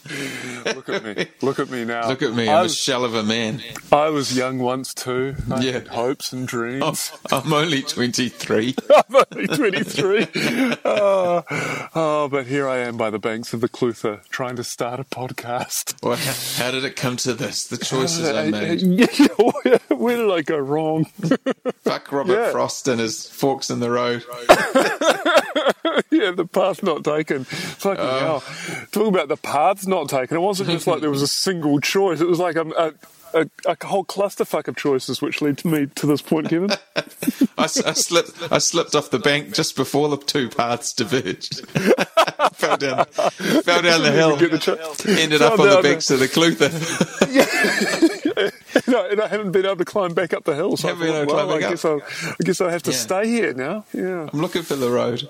Look 0.65 0.89
at 0.89 1.03
me. 1.03 1.25
Look 1.41 1.59
at 1.59 1.69
me 1.69 1.85
now. 1.85 2.07
Look 2.07 2.21
at 2.21 2.33
me, 2.33 2.47
I 2.47 2.59
I'm 2.59 2.65
a 2.65 2.69
shell 2.69 3.05
of 3.05 3.13
a 3.13 3.23
man. 3.23 3.61
I 3.91 4.09
was 4.09 4.35
young 4.35 4.59
once 4.59 4.93
too. 4.93 5.35
I 5.51 5.61
Yeah. 5.61 5.71
had 5.73 5.87
hopes 5.89 6.33
and 6.33 6.47
dreams. 6.47 7.11
I'm 7.31 7.53
only 7.53 7.81
23. 7.81 8.75
I'm 8.95 9.23
only 9.31 9.47
23. 9.47 10.27
oh, 10.85 11.43
oh, 11.95 12.27
but 12.29 12.47
here 12.47 12.67
I 12.67 12.77
am 12.79 12.97
by 12.97 13.09
the 13.09 13.19
banks 13.19 13.53
of 13.53 13.61
the 13.61 13.69
Clutha 13.69 14.27
trying 14.29 14.55
to 14.55 14.63
start 14.63 14.99
a 14.99 15.03
podcast. 15.03 16.01
Well, 16.03 16.17
how, 16.17 16.65
how 16.65 16.71
did 16.71 16.85
it 16.85 16.95
come 16.95 17.17
to 17.17 17.33
this? 17.33 17.67
The 17.67 17.77
choices 17.77 18.27
I 18.27 18.47
uh, 18.47 18.51
made. 18.51 18.81
Yeah, 18.81 19.27
where, 19.37 19.79
where 19.89 20.17
did 20.17 20.31
I 20.31 20.41
go 20.41 20.57
wrong? 20.57 21.05
Fuck 21.83 22.11
Robert 22.11 22.33
Yeah. 22.33 22.51
Frost 22.51 22.87
and 22.87 22.99
his 22.99 23.27
forks 23.27 23.69
in 23.69 23.79
the 23.79 23.91
road. 23.91 24.23
yeah, 26.11 26.31
the 26.31 26.47
path 26.51 26.81
not 26.83 27.03
taken. 27.03 27.43
Fucking 27.43 28.03
oh. 28.03 28.19
hell. 28.19 28.43
Talking 28.91 29.09
about 29.09 29.27
the 29.27 29.37
paths 29.37 29.87
not 29.87 29.98
taken, 30.07 30.37
it 30.37 30.41
wasn't 30.41 30.69
just 30.69 30.87
like 30.87 31.01
there 31.01 31.09
was 31.09 31.21
a 31.21 31.27
single 31.27 31.79
choice. 31.79 32.21
It 32.21 32.27
was 32.27 32.39
like 32.39 32.55
a, 32.55 32.61
a, 32.69 32.93
a, 33.41 33.49
a 33.65 33.85
whole 33.85 34.05
clusterfuck 34.05 34.67
of 34.67 34.75
choices 34.75 35.21
which 35.21 35.41
led 35.41 35.57
to 35.59 35.67
me 35.67 35.87
to 35.95 36.05
this 36.05 36.21
point, 36.21 36.49
Kevin. 36.49 36.69
I, 37.57 37.63
I 37.63 37.67
slipped. 37.67 38.51
I 38.51 38.57
slipped 38.59 38.95
off 38.95 39.09
the 39.11 39.19
bank 39.19 39.53
just 39.53 39.75
before 39.75 40.07
the 40.09 40.17
two 40.17 40.49
paths 40.49 40.93
diverged. 40.93 41.67
fell 42.53 42.77
down. 42.77 43.05
Fell 43.05 43.81
down 43.81 44.01
the 44.03 44.11
hill. 44.13 44.35
The 44.37 45.17
Ended 45.19 45.39
Fell 45.39 45.53
up 45.53 45.59
on 45.59 45.69
the 45.69 45.81
banks 45.81 46.09
of 46.09 46.19
the 46.19 46.27
Clutha. 46.27 46.69
no, 48.87 49.05
and 49.09 49.21
I 49.21 49.27
haven't 49.27 49.51
been 49.51 49.65
able 49.65 49.77
to 49.77 49.85
climb 49.85 50.13
back 50.13 50.33
up 50.33 50.45
the 50.45 50.55
hill. 50.55 50.77
So 50.77 50.89
I, 50.89 51.25
thought, 51.25 51.27
well, 51.27 51.51
I 51.53 51.59
guess 51.59 51.83
I'll, 51.83 52.01
I 52.01 52.43
guess 52.43 52.61
I'll 52.61 52.69
have 52.69 52.83
to 52.83 52.91
Yeah. 52.91 52.97
stay 52.97 53.27
here 53.27 53.53
now. 53.53 53.85
Yeah. 53.93 54.29
I'm 54.31 54.39
looking 54.41 54.63
for 54.63 54.75
the 54.75 54.89
road. 54.89 55.27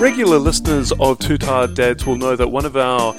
Regular 0.00 0.38
listeners 0.38 0.92
of 0.92 1.18
Two 1.18 1.36
Tired 1.36 1.74
Dads 1.74 2.06
will 2.06 2.16
know 2.16 2.34
that 2.34 2.48
one 2.48 2.64
of 2.64 2.74
our 2.74 3.14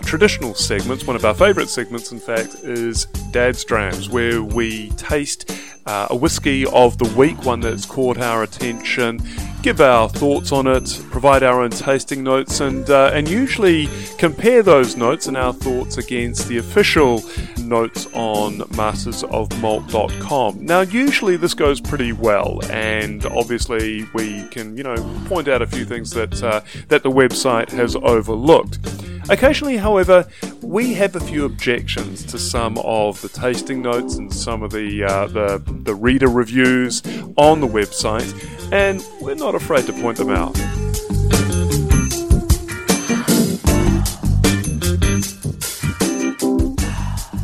traditional 0.00 0.54
segments, 0.54 1.06
one 1.06 1.16
of 1.16 1.24
our 1.24 1.34
favourite 1.34 1.68
segments, 1.68 2.10
in 2.12 2.18
fact, 2.18 2.56
is 2.64 3.06
Dad's 3.30 3.64
Drams, 3.64 4.08
where 4.08 4.42
we 4.42 4.90
taste 4.90 5.50
uh, 5.86 6.08
a 6.10 6.16
whiskey 6.16 6.66
of 6.66 6.98
the 6.98 7.08
week, 7.16 7.44
one 7.44 7.60
that's 7.60 7.86
caught 7.86 8.18
our 8.18 8.42
attention, 8.42 9.20
give 9.62 9.80
our 9.80 10.08
thoughts 10.08 10.50
on 10.50 10.66
it, 10.66 11.00
provide 11.10 11.44
our 11.44 11.62
own 11.62 11.70
tasting 11.70 12.24
notes, 12.24 12.60
and 12.60 12.90
uh, 12.90 13.10
and 13.14 13.28
usually 13.28 13.88
compare 14.18 14.62
those 14.62 14.96
notes 14.96 15.28
and 15.28 15.36
our 15.36 15.52
thoughts 15.52 15.98
against 15.98 16.48
the 16.48 16.58
official 16.58 17.22
notes 17.58 18.06
on 18.12 18.58
mastersofmalt.com. 18.74 20.64
Now, 20.64 20.80
usually 20.80 21.36
this 21.36 21.54
goes 21.54 21.80
pretty 21.80 22.12
well, 22.12 22.58
and 22.70 23.24
obviously 23.26 24.06
we 24.12 24.42
can, 24.48 24.76
you 24.76 24.82
know, 24.82 24.96
point 25.26 25.46
out 25.46 25.62
a 25.62 25.66
few 25.66 25.84
things 25.84 26.10
that 26.10 26.42
uh, 26.42 26.62
that 26.88 27.04
the 27.04 27.10
website 27.10 27.70
has 27.70 27.94
overlooked. 27.94 28.78
Occasionally, 29.28 29.76
however, 29.76 30.26
we 30.62 30.94
have 30.94 31.16
a 31.16 31.20
few 31.20 31.44
objections 31.44 32.24
to 32.26 32.38
some 32.38 32.78
of 32.78 33.20
the 33.22 33.28
tasting 33.28 33.82
notes 33.82 34.16
and 34.16 34.32
some 34.32 34.62
of 34.62 34.70
the 34.70 35.04
uh, 35.04 35.26
the, 35.26 35.62
the 35.82 35.94
reader 35.94 36.28
reviews 36.28 37.02
on 37.36 37.60
the 37.60 37.66
website, 37.66 38.32
and 38.72 39.04
we're 39.20 39.34
not 39.34 39.54
afraid 39.54 39.84
to 39.86 39.92
point 39.92 40.18
them 40.18 40.30
out. 40.30 40.56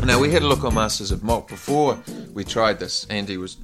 Now 0.04 0.20
we 0.20 0.30
had 0.30 0.42
a 0.42 0.46
look 0.46 0.62
on 0.62 0.74
Masters 0.74 1.10
of 1.10 1.22
Malt 1.22 1.48
before 1.48 1.98
we 2.32 2.44
tried 2.44 2.78
this. 2.78 3.06
Andy 3.08 3.38
was, 3.38 3.56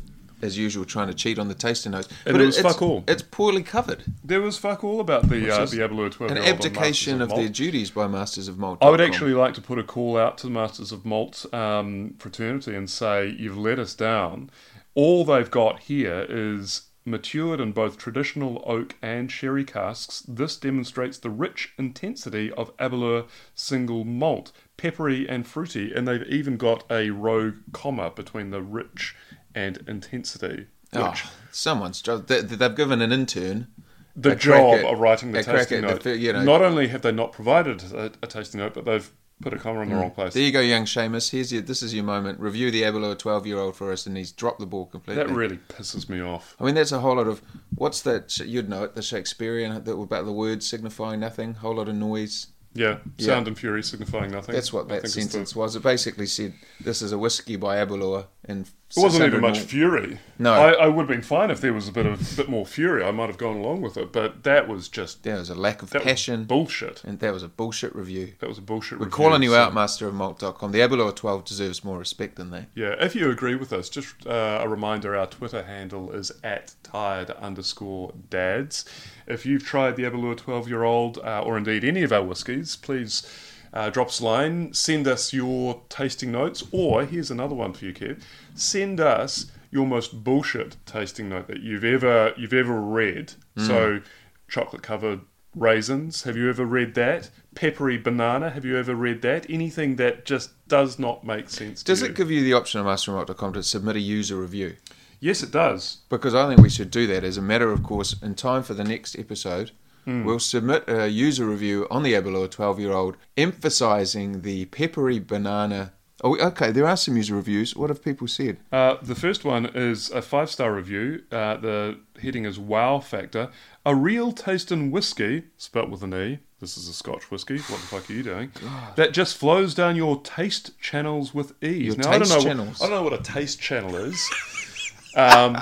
as 0.43 0.59
usual, 0.59 0.85
trying 0.85 1.09
to 1.09 1.15
cheat 1.15 1.39
on 1.39 1.49
the 1.49 1.55
tasting 1.55 1.93
notes, 1.93 2.09
And 2.27 2.37
it 2.37 2.45
was 2.45 2.59
it's, 2.59 2.67
fuck 2.67 2.83
all. 2.83 3.05
It's 3.07 3.23
poorly 3.23 3.63
covered. 3.63 4.05
There 4.25 4.41
was 4.41 4.59
fuck 4.59 4.85
all 4.85 5.01
about 5.01 5.29
the 5.29 5.51
uh, 5.51 5.67
the 5.67 5.83
Aberlour 5.83 6.11
12 6.11 6.33
An 6.33 6.39
abdication 6.39 7.21
of 7.21 7.31
their 7.31 7.49
duties 7.49 7.91
by 7.91 8.07
Masters 8.07 8.49
of 8.49 8.59
Malt. 8.59 8.79
I 8.83 8.91
would 8.91 9.01
actually 9.01 9.35
like 9.35 9.55
to 9.55 9.61
put 9.61 9.79
a 9.79 9.85
call 9.85 10.17
out 10.17 10.39
to 10.39 10.47
the 10.47 10.53
Masters 10.53 10.93
of 10.93 11.05
Malt 11.05 11.47
um, 11.55 12.15
fraternity 12.19 12.75
and 12.75 12.89
say, 12.89 13.29
you've 13.29 13.59
let 13.59 13.79
us 13.79 13.95
down. 13.95 14.51
All 14.95 15.25
they've 15.25 15.51
got 15.51 15.81
here 15.81 16.27
is 16.29 16.89
matured 17.09 17.61
in 17.61 17.73
both 17.73 17.97
traditional 17.97 18.63
oak 18.67 18.95
and 19.03 19.31
sherry 19.31 19.65
casks. 19.65 20.21
This 20.29 20.57
demonstrates 20.57 21.19
the 21.19 21.31
rich 21.31 21.73
intensity 21.79 22.53
of 22.53 22.77
Aberlour 22.79 23.27
single 23.55 24.05
malt, 24.05 24.53
peppery 24.77 25.29
and 25.29 25.47
fruity, 25.47 25.93
and 25.95 26.07
they've 26.07 26.27
even 26.29 26.57
got 26.57 26.85
a 26.91 27.11
rogue 27.11 27.57
comma 27.73 28.11
between 28.11 28.51
the 28.51 28.63
rich 28.63 29.17
and 29.55 29.79
intensity. 29.87 30.67
Ah, 30.95 31.11
which 31.11 31.23
Oh, 31.25 31.31
someone's 31.53 32.01
job. 32.01 32.27
They, 32.29 32.41
they've 32.41 32.75
given 32.75 33.03
an 33.03 33.13
intern 33.13 33.69
the 34.17 34.35
job 34.35 34.79
at- 34.79 34.85
of 34.85 34.99
writing 34.99 35.33
the 35.33 35.43
tasting 35.43 35.83
the 35.83 35.89
note. 35.89 36.03
fi- 36.03 36.13
you 36.15 36.33
know- 36.33 36.43
Not 36.45 36.63
only 36.63 36.89
have 36.89 37.03
they 37.03 37.13
not 37.13 37.33
provided 37.33 37.83
a, 37.93 38.13
a 38.23 38.27
tasting 38.27 38.61
note, 38.61 38.75
but 38.75 38.85
they've 38.85 39.11
put 39.41 39.53
a 39.53 39.57
comma 39.57 39.81
in 39.83 39.89
the 39.89 39.95
hmm. 39.95 40.01
wrong 40.01 40.11
place. 40.11 40.35
There 40.35 40.43
you 40.43 40.51
go, 40.51 40.61
young 40.61 40.85
Seamus. 40.85 41.31
Here's 41.31 41.53
your. 41.53 41.63
This 41.63 41.83
is 41.83 41.95
your 41.95 42.05
moment. 42.05 42.41
Review 42.41 42.71
the 42.71 42.83
Aberlour 42.83 43.17
twelve-year-old 43.17 43.77
for 43.77 43.93
us, 43.93 44.07
and 44.07 44.17
he's 44.17 44.33
dropped 44.33 44.59
the 44.59 44.67
ball 44.67 44.87
completely. 44.87 45.23
That 45.23 45.33
really 45.33 45.59
pisses 45.69 46.09
me 46.09 46.21
off. 46.21 46.57
I 46.59 46.65
mean, 46.65 46.75
that's 46.75 46.93
a 46.93 47.01
whole 47.01 47.17
lot 47.17 47.29
of. 47.29 47.43
What's 47.75 48.03
that? 48.03 48.37
You'd 48.39 48.69
know 48.69 48.85
it. 48.85 48.95
The 48.95 49.03
Shakespearean 49.03 49.85
that 49.85 49.93
about 49.93 50.25
the 50.25 50.33
words 50.33 50.67
signifying 50.67 51.21
nothing. 51.21 51.55
Whole 51.55 51.77
lot 51.77 51.89
of 51.89 51.95
noise. 51.95 52.49
Yeah, 52.75 52.99
Yeah. 53.17 53.27
sound 53.27 53.49
and 53.49 53.59
fury 53.59 53.83
signifying 53.83 54.31
nothing. 54.31 54.55
That's 54.55 54.73
what 54.73 54.89
that 54.89 55.05
is 55.05 55.15
the- 55.15 55.23
sentence 55.23 55.57
was. 55.57 55.75
It 55.75 55.83
basically 55.83 56.27
said, 56.27 56.55
"This 56.81 57.03
is 57.03 57.13
a 57.13 57.19
whiskey 57.19 57.57
by 57.57 57.77
Aberlour." 57.77 58.27
And 58.45 58.69
It 58.97 59.01
wasn't 59.03 59.27
even 59.27 59.43
much 59.43 59.59
fury. 59.59 60.19
No. 60.39 60.55
I, 60.55 60.71
I 60.73 60.87
would 60.87 61.03
have 61.03 61.09
been 61.09 61.21
fine 61.21 61.51
if 61.51 61.61
there 61.61 61.75
was 61.75 61.89
a 61.89 61.93
bit 61.93 62.07
of 62.07 62.37
bit 62.39 62.49
more 62.49 62.65
fury. 62.65 63.05
I 63.05 63.11
might 63.11 63.27
have 63.27 63.37
gone 63.37 63.57
along 63.57 63.83
with 63.83 63.99
it, 63.99 64.13
but 64.13 64.45
that 64.45 64.67
was 64.67 64.89
just 64.89 65.25
There 65.25 65.37
was 65.37 65.51
a 65.51 65.55
lack 65.55 65.83
of 65.83 65.91
passion, 65.91 66.45
bullshit. 66.45 67.05
and 67.05 67.19
that 67.19 67.33
was 67.35 67.43
a 67.43 67.49
bullshit 67.49 67.95
review. 67.95 68.33
That 68.39 68.49
was 68.49 68.57
a 68.57 68.63
bullshit. 68.63 68.99
We're 68.99 69.05
review, 69.07 69.17
calling 69.17 69.43
you 69.43 69.51
so- 69.51 69.57
out, 69.61 69.75
masterofmalt.com. 69.75 70.73
The 70.73 70.79
Aberlour 70.81 71.13
12 71.15 71.45
deserves 71.45 71.85
more 71.85 71.99
respect 71.99 72.37
than 72.37 72.51
that. 72.51 72.69
Yeah, 72.75 72.95
if 72.99 73.15
you 73.15 73.31
agree 73.31 73.57
with 73.57 73.75
us, 73.75 73.91
just 73.91 74.27
uh, 74.27 74.61
a 74.63 74.69
reminder: 74.69 75.15
our 75.15 75.27
Twitter 75.27 75.65
handle 75.65 76.11
is 76.13 76.33
at 76.43 76.75
tired 76.83 77.31
underscore 77.33 78.15
dads. 78.31 78.87
If 79.27 79.45
you've 79.45 79.65
tried 79.65 79.97
the 79.97 80.05
Aberlour 80.05 80.35
twelve-year-old, 80.37 81.19
uh, 81.19 81.43
or 81.45 81.59
indeed 81.59 81.85
any 81.85 82.03
of 82.05 82.13
our 82.13 82.23
whiskies, 82.23 82.77
please. 82.77 83.23
Uh, 83.73 83.91
drop 83.91 84.09
us 84.09 84.21
a 84.21 84.25
line, 84.25 84.73
send 84.73 85.07
us 85.07 85.33
your 85.33 85.83
tasting 85.89 86.33
notes, 86.33 86.65
or 86.73 87.05
here's 87.05 87.31
another 87.31 87.55
one 87.55 87.73
for 87.73 87.85
you, 87.85 87.93
kid. 87.93 88.23
Send 88.55 89.01
us 89.01 89.51
your 89.71 89.87
most 89.87 90.25
bullshit 90.25 90.77
tasting 90.87 91.29
note 91.29 91.47
that 91.49 91.61
you've 91.61 91.85
ever 91.85 92.33
you've 92.37 92.55
ever 92.55 92.81
read. 92.81 93.35
So, 93.57 94.01
chocolate 94.49 94.83
covered 94.83 95.21
raisins. 95.55 96.23
Have 96.23 96.37
you 96.37 96.49
ever 96.49 96.65
read 96.65 96.95
that? 96.95 97.31
Peppery 97.55 97.99
banana. 97.99 98.51
Have 98.51 98.65
you 98.65 98.77
ever 98.77 98.95
read 98.95 99.23
that? 99.23 99.49
Anything 99.51 99.97
that 99.97 100.25
just 100.25 100.51
does 100.69 100.99
not 100.99 101.25
make 101.25 101.51
sense. 101.51 101.83
Does 101.83 102.01
to 102.01 102.07
you. 102.07 102.11
it 102.13 102.17
give 102.17 102.31
you 102.31 102.43
the 102.43 102.53
option 102.53 102.81
on 102.81 102.87
masterofmalt.com 102.87 103.55
to 103.55 103.63
submit 103.63 103.97
a 103.97 104.01
user 104.01 104.37
review? 104.37 104.77
Yes, 105.21 105.43
it 105.43 105.51
does. 105.51 105.99
Because 106.09 106.35
I 106.35 106.47
think 106.47 106.61
we 106.61 106.71
should 106.71 106.91
do 106.91 107.07
that 107.09 107.25
as 107.25 107.37
a 107.37 107.43
matter 107.43 107.73
of 107.73 107.83
course. 107.83 108.15
In 108.23 108.35
time 108.35 108.63
for 108.63 108.75
the 108.75 108.85
next 108.85 109.19
episode, 109.19 109.73
Hmm. 110.09 110.25
we'll 110.25 110.39
submit 110.39 110.89
a 110.89 111.07
user 111.11 111.45
review 111.45 111.87
on 111.91 112.03
the 112.03 112.15
Aberlour 112.15 112.49
12 112.51 112.81
year 112.81 112.93
old, 112.93 113.19
emphasizing 113.37 114.41
the 114.41 114.65
peppery 114.65 115.19
banana. 115.19 115.93
Oh, 116.25 116.35
okay, 116.39 116.71
there 116.73 116.87
are 116.89 116.97
some 116.97 117.19
user 117.19 117.35
reviews. 117.35 117.77
What 117.77 117.91
have 117.91 118.03
people 118.03 118.27
said? 118.27 118.57
Uh, 118.73 118.97
the 119.03 119.15
first 119.15 119.45
one 119.45 119.67
is 119.67 120.11
a 120.11 120.23
five 120.23 120.51
star 120.51 120.73
review. 120.73 121.25
Uh, 121.31 121.59
the 121.59 121.99
heading 122.23 122.47
is 122.47 122.59
Wow 122.59 123.01
Factor. 123.01 123.51
A 123.85 123.95
real 123.95 124.33
taste 124.33 124.73
in 124.73 124.91
whiskey, 124.91 125.45
spelt 125.59 125.91
with 125.91 126.03
an 126.03 126.15
E. 126.15 126.39
This 126.59 126.79
is 126.79 126.89
a 126.89 126.95
Scotch 126.95 127.31
whiskey. 127.31 127.59
What 127.59 127.81
the 127.81 127.87
fuck 127.87 128.09
are 128.09 128.13
you 128.15 128.23
doing? 128.23 128.51
That 128.97 129.13
just 129.13 129.37
flows 129.37 129.75
down 129.75 129.95
your 129.95 130.21
taste 130.23 130.81
channels 130.81 131.35
with 131.35 131.53
ease. 131.63 131.95
Your 131.95 131.97
now, 131.97 132.11
I 132.11 132.13
don't 132.13 132.21
taste 132.23 132.39
know. 132.39 132.43
channels. 132.45 132.83
I 132.83 132.87
don't 132.87 132.97
know 132.97 133.03
what 133.03 133.13
a 133.13 133.23
taste 133.23 133.61
channel 133.61 133.95
is. 133.95 134.29
um, 135.17 135.57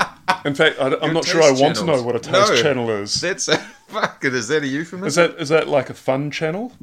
in 0.44 0.54
fact, 0.54 0.78
I, 0.80 0.94
am 1.04 1.12
not 1.14 1.24
sure 1.24 1.42
I 1.42 1.50
want 1.50 1.76
to 1.76 1.84
know 1.84 2.02
what 2.02 2.16
a 2.16 2.20
taste 2.20 2.50
No. 2.52 2.62
channel 2.62 2.90
is. 2.90 3.20
That's 3.20 3.48
a 3.48 3.58
fuck 3.88 4.24
it. 4.24 4.34
Is 4.34 4.48
that 4.48 4.62
a 4.62 4.66
euphemism? 4.66 5.06
Is 5.06 5.14
that 5.16 5.40
is 5.40 5.48
that 5.50 5.68
like 5.68 5.90
a 5.90 5.94
fun 5.94 6.30
channel? 6.30 6.72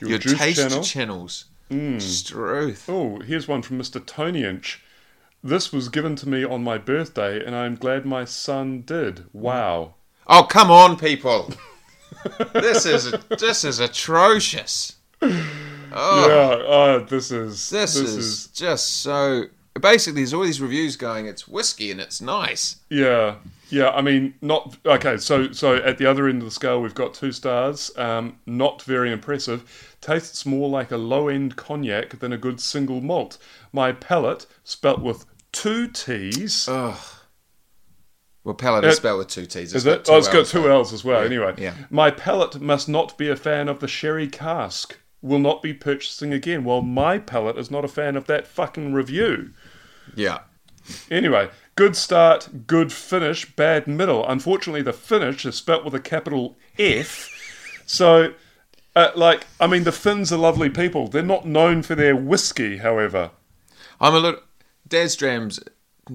Your 0.00 0.18
juice 0.18 0.38
taste 0.38 0.58
channel? 0.58 0.82
Channels? 0.82 1.44
Struth. 1.98 2.88
Oh, 2.90 3.20
here's 3.20 3.48
one 3.48 3.62
from 3.62 3.78
Mr. 3.78 4.04
Tony 4.04 4.44
Inch. 4.44 4.82
This 5.42 5.72
was 5.72 5.88
given 5.88 6.16
to 6.16 6.28
me 6.28 6.44
on 6.44 6.62
my 6.62 6.76
birthday, 6.76 7.42
and 7.44 7.56
I'm 7.56 7.76
glad 7.76 8.04
my 8.04 8.24
son 8.24 8.82
did. 8.82 9.24
Wow. 9.32 9.94
Oh 10.26 10.44
come 10.44 10.70
on, 10.70 10.96
people! 10.98 11.52
this 12.52 12.84
is 12.84 13.12
this 13.38 13.64
is 13.64 13.80
atrocious. 13.80 14.96
Oh, 15.94 16.28
Yeah, 16.28 16.64
uh, 16.66 16.98
this 17.04 17.30
is 17.30 17.70
this, 17.70 17.96
is, 17.96 18.46
just 18.48 19.02
so 19.02 19.46
basically 19.80 20.22
there's 20.22 20.34
all 20.34 20.42
these 20.42 20.60
reviews 20.60 20.96
going, 20.96 21.26
it's 21.26 21.48
whiskey 21.48 21.90
and 21.90 22.00
it's 22.00 22.20
nice. 22.20 22.76
Yeah, 22.90 23.36
yeah. 23.70 23.90
I 23.90 24.02
mean, 24.02 24.34
not 24.40 24.76
okay. 24.84 25.16
So, 25.16 25.52
so 25.52 25.76
at 25.76 25.98
the 25.98 26.06
other 26.06 26.28
end 26.28 26.42
of 26.42 26.44
the 26.44 26.50
scale, 26.50 26.80
we've 26.80 26.94
got 26.94 27.14
two 27.14 27.32
stars. 27.32 27.90
Um, 27.96 28.38
not 28.46 28.82
very 28.82 29.12
impressive. 29.12 29.96
Tastes 30.00 30.44
more 30.44 30.68
like 30.68 30.90
a 30.90 30.96
low-end 30.96 31.56
cognac 31.56 32.18
than 32.18 32.32
a 32.32 32.38
good 32.38 32.60
single 32.60 33.00
malt. 33.00 33.38
My 33.72 33.92
palate, 33.92 34.46
spelt 34.64 35.00
with 35.00 35.24
two 35.52 35.88
T's. 35.88 36.68
Ugh. 36.68 36.98
Well, 38.44 38.56
palate 38.56 38.84
is 38.84 38.96
spelled 38.96 39.18
with 39.18 39.28
two 39.28 39.46
T's. 39.46 39.72
is 39.72 39.84
got 39.84 40.00
it? 40.00 40.08
Oh, 40.10 40.18
it's 40.18 40.26
got 40.26 40.38
L's, 40.38 40.50
two 40.50 40.62
though. 40.62 40.72
L's 40.72 40.92
as 40.92 41.04
well. 41.04 41.22
Anyway, 41.22 41.54
yeah. 41.56 41.74
my 41.90 42.10
palate 42.10 42.60
must 42.60 42.88
not 42.88 43.16
be 43.16 43.28
a 43.28 43.36
fan 43.36 43.68
of 43.68 43.78
the 43.78 43.88
sherry 43.88 44.26
cask. 44.26 44.98
Will 45.22 45.38
not 45.38 45.62
be 45.62 45.72
purchasing 45.72 46.32
again. 46.32 46.64
Well, 46.64 46.82
my 46.82 47.18
palate 47.18 47.56
is 47.56 47.70
not 47.70 47.84
a 47.84 47.88
fan 47.88 48.16
of 48.16 48.26
that 48.26 48.46
fucking 48.46 48.92
review. 48.92 49.52
Yeah. 50.14 50.40
Anyway, 51.10 51.48
good 51.76 51.96
start, 51.96 52.66
good 52.66 52.92
finish, 52.92 53.44
bad 53.54 53.86
middle. 53.86 54.26
Unfortunately, 54.28 54.82
the 54.82 54.92
finish 54.92 55.46
is 55.46 55.54
spelt 55.54 55.84
with 55.84 55.94
a 55.94 56.00
capital 56.00 56.56
F. 56.78 57.30
So, 57.86 58.34
uh, 58.96 59.10
like, 59.14 59.46
I 59.60 59.66
mean, 59.66 59.84
the 59.84 59.92
Finns 59.92 60.32
are 60.32 60.38
lovely 60.38 60.68
people. 60.68 61.08
They're 61.08 61.22
not 61.22 61.46
known 61.46 61.82
for 61.82 61.94
their 61.94 62.16
whiskey, 62.16 62.78
however. 62.78 63.30
I'm 64.00 64.14
a 64.14 64.18
little. 64.18 64.40
Dad's 64.86 65.16
Drams, 65.16 65.60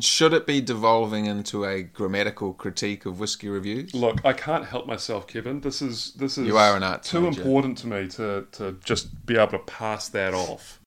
should 0.01 0.33
it 0.33 0.45
be 0.45 0.61
devolving 0.61 1.25
into 1.25 1.65
a 1.65 1.81
grammatical 1.83 2.53
critique 2.53 3.05
of 3.05 3.19
whiskey 3.19 3.49
reviews? 3.49 3.93
Look, 3.93 4.23
I 4.25 4.33
can't 4.33 4.65
help 4.65 4.85
myself, 4.87 5.27
Kevin. 5.27 5.61
This 5.61 5.81
is 5.81 6.13
this 6.13 6.37
is 6.37 6.47
You 6.47 6.57
are 6.57 6.75
an 6.75 6.83
art 6.83 7.03
too 7.03 7.21
major. 7.21 7.41
important 7.41 7.77
to 7.79 7.87
me 7.87 8.07
to 8.09 8.47
to 8.53 8.77
just 8.83 9.25
be 9.25 9.35
able 9.37 9.51
to 9.51 9.59
pass 9.59 10.09
that 10.09 10.33
off. 10.33 10.79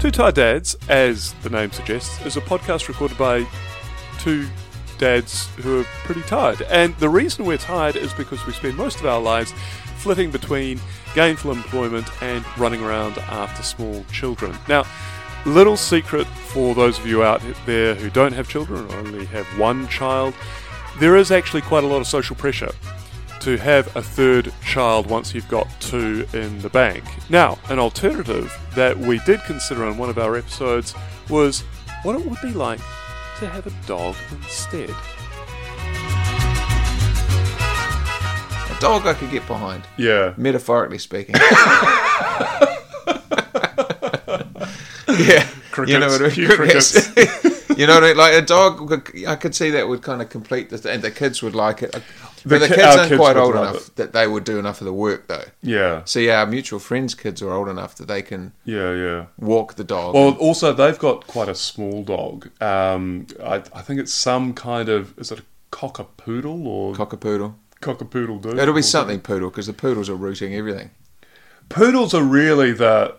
Two 0.00 0.10
Tired 0.10 0.34
Dads, 0.34 0.76
as 0.90 1.32
the 1.42 1.48
name 1.48 1.72
suggests, 1.72 2.24
is 2.26 2.36
a 2.36 2.40
podcast 2.42 2.88
recorded 2.88 3.16
by 3.16 3.46
two 4.18 4.46
dads 4.98 5.46
who 5.56 5.80
are 5.80 5.84
pretty 6.04 6.20
tired. 6.22 6.60
And 6.62 6.94
the 6.98 7.08
reason 7.08 7.46
we're 7.46 7.56
tired 7.56 7.96
is 7.96 8.12
because 8.12 8.44
we 8.44 8.52
spend 8.52 8.76
most 8.76 9.00
of 9.00 9.06
our 9.06 9.18
lives 9.18 9.52
flitting 9.96 10.30
between 10.30 10.78
gainful 11.14 11.52
employment 11.52 12.08
and 12.22 12.44
running 12.58 12.82
around 12.82 13.18
after 13.18 13.62
small 13.62 14.04
children. 14.12 14.56
Now, 14.68 14.84
little 15.46 15.76
secret 15.76 16.26
for 16.26 16.74
those 16.74 16.98
of 16.98 17.06
you 17.06 17.22
out 17.22 17.42
there 17.66 17.94
who 17.94 18.10
don't 18.10 18.32
have 18.32 18.48
children 18.48 18.90
or 18.90 18.96
only 18.96 19.26
have 19.26 19.46
one 19.58 19.88
child, 19.88 20.34
there 20.98 21.16
is 21.16 21.30
actually 21.30 21.62
quite 21.62 21.84
a 21.84 21.86
lot 21.86 22.00
of 22.00 22.06
social 22.06 22.36
pressure 22.36 22.72
to 23.40 23.58
have 23.58 23.94
a 23.94 24.02
third 24.02 24.52
child 24.64 25.06
once 25.06 25.34
you've 25.34 25.48
got 25.48 25.68
two 25.80 26.26
in 26.32 26.58
the 26.60 26.70
bank. 26.70 27.04
Now, 27.28 27.58
an 27.68 27.78
alternative 27.78 28.56
that 28.74 28.96
we 28.96 29.18
did 29.20 29.42
consider 29.42 29.86
in 29.86 29.98
one 29.98 30.08
of 30.08 30.18
our 30.18 30.36
episodes 30.36 30.94
was 31.28 31.60
what 32.04 32.16
it 32.16 32.24
would 32.24 32.40
be 32.40 32.52
like 32.52 32.80
to 33.38 33.48
have 33.48 33.66
a 33.66 33.86
dog 33.86 34.16
instead. 34.32 34.90
A 38.76 38.80
dog 38.80 39.06
I 39.06 39.14
could 39.14 39.30
get 39.30 39.46
behind, 39.46 39.84
Yeah. 39.96 40.34
metaphorically 40.36 40.98
speaking. 40.98 41.34
yeah. 45.08 45.48
You 45.86 45.98
know 45.98 46.06
what 46.08 46.20
I 46.20 46.24
mean? 46.24 46.30
Cute 46.30 46.50
crickets. 46.56 47.16
you 47.76 47.86
know 47.86 47.94
what 47.94 48.04
I 48.04 48.08
mean? 48.08 48.16
Like 48.16 48.34
a 48.34 48.42
dog, 48.42 48.92
I 49.26 49.36
could 49.36 49.54
see 49.54 49.70
that 49.70 49.88
would 49.88 50.02
kind 50.02 50.22
of 50.22 50.28
complete 50.28 50.70
the, 50.70 50.90
and 50.90 51.02
the 51.02 51.10
kids 51.10 51.42
would 51.42 51.54
like 51.54 51.82
it. 51.82 51.92
But 52.46 52.58
the 52.60 52.68
ki- 52.68 52.74
kids 52.74 52.84
aren't 52.96 53.08
kids 53.08 53.18
quite 53.18 53.36
old 53.36 53.54
enough 53.54 53.94
that 53.96 54.12
they 54.12 54.26
would 54.26 54.44
do 54.44 54.58
enough 54.58 54.80
of 54.80 54.84
the 54.84 54.92
work, 54.92 55.26
though. 55.28 55.44
Yeah. 55.62 56.02
So 56.04 56.18
yeah, 56.20 56.40
our 56.40 56.46
mutual 56.46 56.78
friends' 56.78 57.14
kids 57.14 57.42
are 57.42 57.50
old 57.52 57.68
enough 57.68 57.94
that 57.96 58.06
they 58.06 58.22
can 58.22 58.52
Yeah, 58.64 58.92
yeah. 58.94 59.26
walk 59.38 59.74
the 59.76 59.84
dog. 59.84 60.14
Well, 60.14 60.34
also 60.34 60.72
they've 60.72 60.98
got 60.98 61.26
quite 61.26 61.48
a 61.48 61.54
small 61.54 62.02
dog. 62.04 62.50
Um, 62.62 63.26
I, 63.42 63.56
I 63.72 63.82
think 63.82 63.98
it's 64.00 64.12
some 64.12 64.52
kind 64.54 64.88
of 64.88 65.18
is 65.18 65.32
it 65.32 65.40
a 65.40 65.42
cockapoodle 65.72 66.66
or 66.66 66.94
cockapoodle? 67.84 68.40
Dude? 68.42 68.58
It'll 68.58 68.74
be 68.74 68.82
something 68.82 69.20
poodle 69.20 69.50
because 69.50 69.66
the 69.66 69.72
poodles 69.72 70.08
are 70.08 70.14
rooting 70.16 70.54
everything. 70.54 70.90
Poodles 71.68 72.14
are 72.14 72.22
really 72.22 72.72
the 72.72 73.16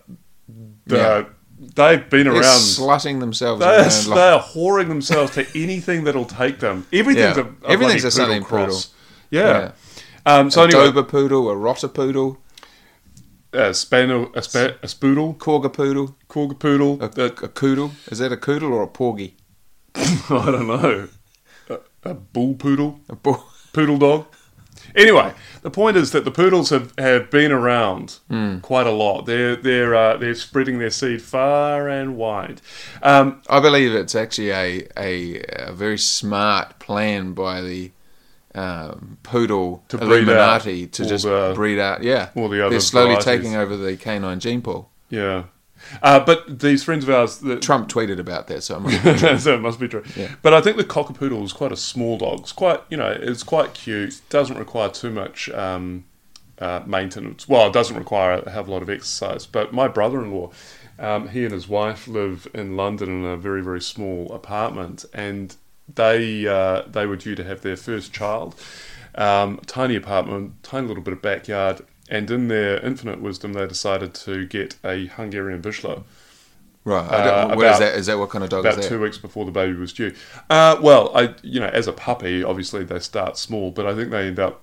the 0.86 0.98
Yeah. 0.98 1.24
they've 1.75 2.10
been 2.10 2.25
They're 2.25 2.34
around. 2.34 2.60
slutting 2.60 3.19
themselves 3.19 3.60
They're, 3.60 3.79
around. 3.81 4.07
like- 4.07 4.15
they're 4.15 4.39
whoring 4.39 4.88
themselves 4.88 5.34
to 5.34 5.45
anything 5.55 6.03
that'll 6.03 6.25
take 6.25 6.60
them. 6.60 6.86
Everything's 6.93 7.38
Yeah. 7.38 7.43
a, 7.63 7.67
a 7.67 7.72
Everything's 7.72 8.03
a 8.03 8.12
something 8.12 8.43
poodle 8.43 8.57
poodle. 8.57 8.65
cross. 8.75 8.93
Yeah. 9.31 9.72
Um, 10.25 10.50
so 10.51 10.62
a 10.62 10.63
anyway, 10.65 10.86
Dober 10.86 11.03
poodle, 11.03 11.50
a 11.50 11.55
Rotter 11.55 11.88
poodle, 11.88 12.38
a 13.53 13.74
spaniel, 13.74 14.29
a, 14.36 14.41
spa, 14.43 14.72
a 14.84 14.88
spoodle, 14.88 15.38
Corga 15.38 15.69
poodle, 15.72 16.15
corga 16.27 16.55
poodle. 16.60 17.01
a, 17.01 17.05
a 17.05 17.29
coodle. 17.50 17.91
Is 18.12 18.19
that 18.19 18.31
a 18.31 18.38
coodle 18.38 18.74
or 18.74 18.84
a 18.84 18.88
porgy? 18.88 19.36
I 19.95 20.27
don't 20.29 20.67
know. 20.67 21.07
A, 21.69 21.79
a 22.10 22.13
bull 22.13 22.55
poodle. 22.55 22.99
A 23.10 23.15
bull. 23.15 23.43
poodle 23.73 23.97
dog. 23.97 24.25
Anyway, 24.95 25.34
the 25.62 25.69
point 25.71 25.97
is 25.97 26.12
that 26.12 26.23
the 26.25 26.31
poodles 26.31 26.69
have, 26.69 26.93
have 26.97 27.29
been 27.29 27.51
around 27.51 28.19
Hmm. 28.29 28.60
quite 28.60 28.88
a 28.88 28.91
lot. 28.91 29.25
They're 29.25 29.55
they're 29.55 29.93
uh, 29.95 30.17
they're 30.17 30.36
spreading 30.36 30.79
their 30.79 30.89
seed 30.89 31.21
far 31.21 31.89
and 31.89 32.15
wide. 32.15 32.62
Um, 33.03 33.41
I 33.49 33.60
believe 33.60 33.93
it's 33.93 34.15
actually 34.15 34.51
a, 34.51 34.88
a, 34.97 35.41
a 35.69 35.71
very 35.73 35.97
smart 35.97 36.79
plan 36.79 37.34
by 37.34 37.62
the 37.62 37.91
um, 38.53 39.17
poodle 39.23 39.84
To 39.89 39.97
Illuminati 39.97 40.88
to 40.88 41.05
just 41.05 41.25
the- 41.25 41.51
breed 41.55 41.79
out. 41.79 42.03
Yeah, 42.03 42.29
all 42.36 42.47
the 42.47 42.62
other 42.62 42.69
they're 42.71 42.79
slowly 42.79 43.15
varieties. 43.15 43.25
taking 43.25 43.55
over 43.55 43.75
the 43.75 43.97
canine 43.97 44.39
gene 44.39 44.62
pool. 44.62 44.89
yeah, 45.10 45.43
uh, 46.01 46.19
but 46.19 46.59
these 46.59 46.83
friends 46.83 47.03
of 47.03 47.09
ours, 47.09 47.38
that, 47.39 47.61
Trump 47.61 47.89
tweeted 47.89 48.19
about 48.19 48.47
that, 48.47 48.63
so 48.63 48.75
I'm 48.77 49.39
so 49.39 49.55
it 49.55 49.61
must 49.61 49.79
be 49.79 49.88
true. 49.88 50.03
Yeah. 50.15 50.33
But 50.41 50.53
I 50.53 50.61
think 50.61 50.77
the 50.77 50.83
cockapoodle 50.83 51.43
is 51.43 51.53
quite 51.53 51.71
a 51.71 51.77
small 51.77 52.17
dog. 52.17 52.41
It's 52.41 52.51
quite 52.51 52.81
you 52.89 52.97
know 52.97 53.15
it's 53.19 53.43
quite 53.43 53.73
cute. 53.73 54.21
Doesn't 54.29 54.57
require 54.57 54.89
too 54.89 55.11
much. 55.11 55.49
Um, 55.49 56.05
uh, 56.59 56.81
maintenance. 56.85 57.49
Well, 57.49 57.67
it 57.67 57.73
doesn't 57.73 57.97
require 57.97 58.41
a 58.45 58.49
hell 58.49 58.65
a 58.65 58.71
lot 58.71 58.81
of 58.81 58.89
exercise. 58.89 59.45
But 59.45 59.73
my 59.73 59.89
brother-in-law, 59.89 60.51
um, 60.99 61.27
he 61.27 61.43
and 61.43 61.53
his 61.53 61.67
wife 61.67 62.07
live 62.07 62.47
in 62.53 62.77
London 62.77 63.09
in 63.09 63.25
a 63.25 63.38
very 63.38 63.61
very 63.61 63.81
small 63.81 64.31
apartment, 64.31 65.05
and 65.13 65.55
they 65.93 66.47
uh, 66.47 66.83
they 66.88 67.05
were 67.05 67.17
due 67.17 67.35
to 67.35 67.43
have 67.43 67.61
their 67.61 67.77
first 67.77 68.13
child. 68.13 68.55
Um, 69.15 69.61
tiny 69.65 69.95
apartment, 69.95 70.61
tiny 70.63 70.88
little 70.88 71.03
bit 71.03 71.13
of 71.13 71.21
backyard, 71.21 71.81
and 72.10 72.30
in 72.30 72.48
their 72.48 72.80
infinite 72.86 73.22
wisdom, 73.22 73.54
they 73.54 73.65
decided 73.68 74.13
to 74.15 74.46
get 74.46 74.76
a 74.84 75.08
Hungarian 75.08 75.62
Vizsla 75.62 76.04
right. 76.84 77.06
Uh, 77.06 77.48
is 77.48 77.58
about- 77.58 77.80
that? 77.80 77.96
Is 77.96 78.06
that 78.06 78.18
what 78.20 78.30
kind 78.30 78.44
of 78.44 78.50
dog 78.50 78.65
about 78.65 78.80
is 78.80 78.88
two 78.88 79.02
weeks 79.02 79.18
before 79.18 79.46
the 79.46 79.52
baby 79.52 79.74
was 79.74 79.91
due. 79.91 80.13
Uh, 80.50 80.78
well, 80.82 81.12
I 81.15 81.36
you 81.41 81.60
know, 81.60 81.68
as 81.68 81.88
a 81.88 81.94
puppy, 81.94 82.44
obviously 82.44 82.84
they 82.84 83.00
start 83.00 83.38
small, 83.38 83.72
but 83.72 83.86
I 83.86 83.96
think 83.96 84.12
they 84.12 84.28
end 84.28 84.39
up 84.39 84.62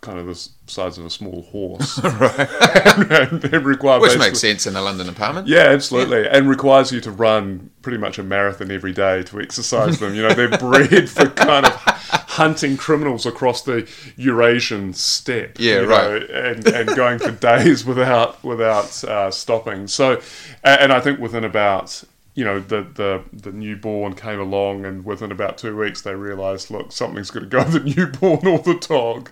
kind 0.00 0.18
of 0.18 0.26
the 0.26 0.48
size 0.66 0.96
of 0.96 1.04
a 1.04 1.10
small 1.10 1.42
horse. 1.42 2.02
right. 2.04 3.32
and, 3.32 3.42
they 3.42 3.58
require 3.58 4.00
Which 4.00 4.18
makes 4.18 4.40
sense 4.40 4.66
in 4.66 4.74
a 4.74 4.80
London 4.80 5.08
apartment. 5.08 5.46
Yeah, 5.46 5.64
absolutely, 5.64 6.26
and 6.28 6.48
requires 6.48 6.92
you 6.92 7.00
to 7.02 7.10
run 7.10 7.70
pretty 7.82 7.98
much 7.98 8.18
a 8.18 8.22
marathon 8.22 8.70
every 8.70 8.92
day 8.92 9.22
to 9.24 9.40
exercise 9.40 9.98
them. 9.98 10.14
You 10.14 10.22
know, 10.22 10.34
they're 10.34 10.56
bred 10.56 11.08
for 11.08 11.28
kind 11.28 11.66
of 11.66 12.19
hunting 12.30 12.76
criminals 12.76 13.26
across 13.26 13.62
the 13.62 13.88
Eurasian 14.16 14.94
steppe. 14.94 15.58
Yeah, 15.58 15.80
you 15.80 15.86
right. 15.86 16.28
know, 16.30 16.34
and, 16.34 16.66
and 16.66 16.96
going 16.96 17.18
for 17.18 17.30
days 17.48 17.84
without 17.84 18.42
without 18.44 19.02
uh, 19.04 19.30
stopping. 19.30 19.88
So, 19.88 20.20
and 20.62 20.92
I 20.92 21.00
think 21.00 21.18
within 21.18 21.44
about 21.44 22.04
you 22.34 22.44
know 22.44 22.60
the, 22.60 22.82
the 22.82 23.22
the 23.32 23.52
newborn 23.52 24.14
came 24.14 24.38
along, 24.38 24.84
and 24.84 25.04
within 25.04 25.32
about 25.32 25.58
two 25.58 25.76
weeks 25.76 26.02
they 26.02 26.14
realised, 26.14 26.70
look, 26.70 26.92
something's 26.92 27.30
going 27.30 27.48
to 27.48 27.50
go 27.50 27.64
the 27.64 27.80
newborn 27.96 28.46
or 28.46 28.58
the 28.58 28.74
dog. 28.74 29.30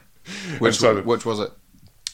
Which, 0.58 0.76
so 0.76 1.00
which 1.02 1.24
was 1.24 1.40
it? 1.40 1.52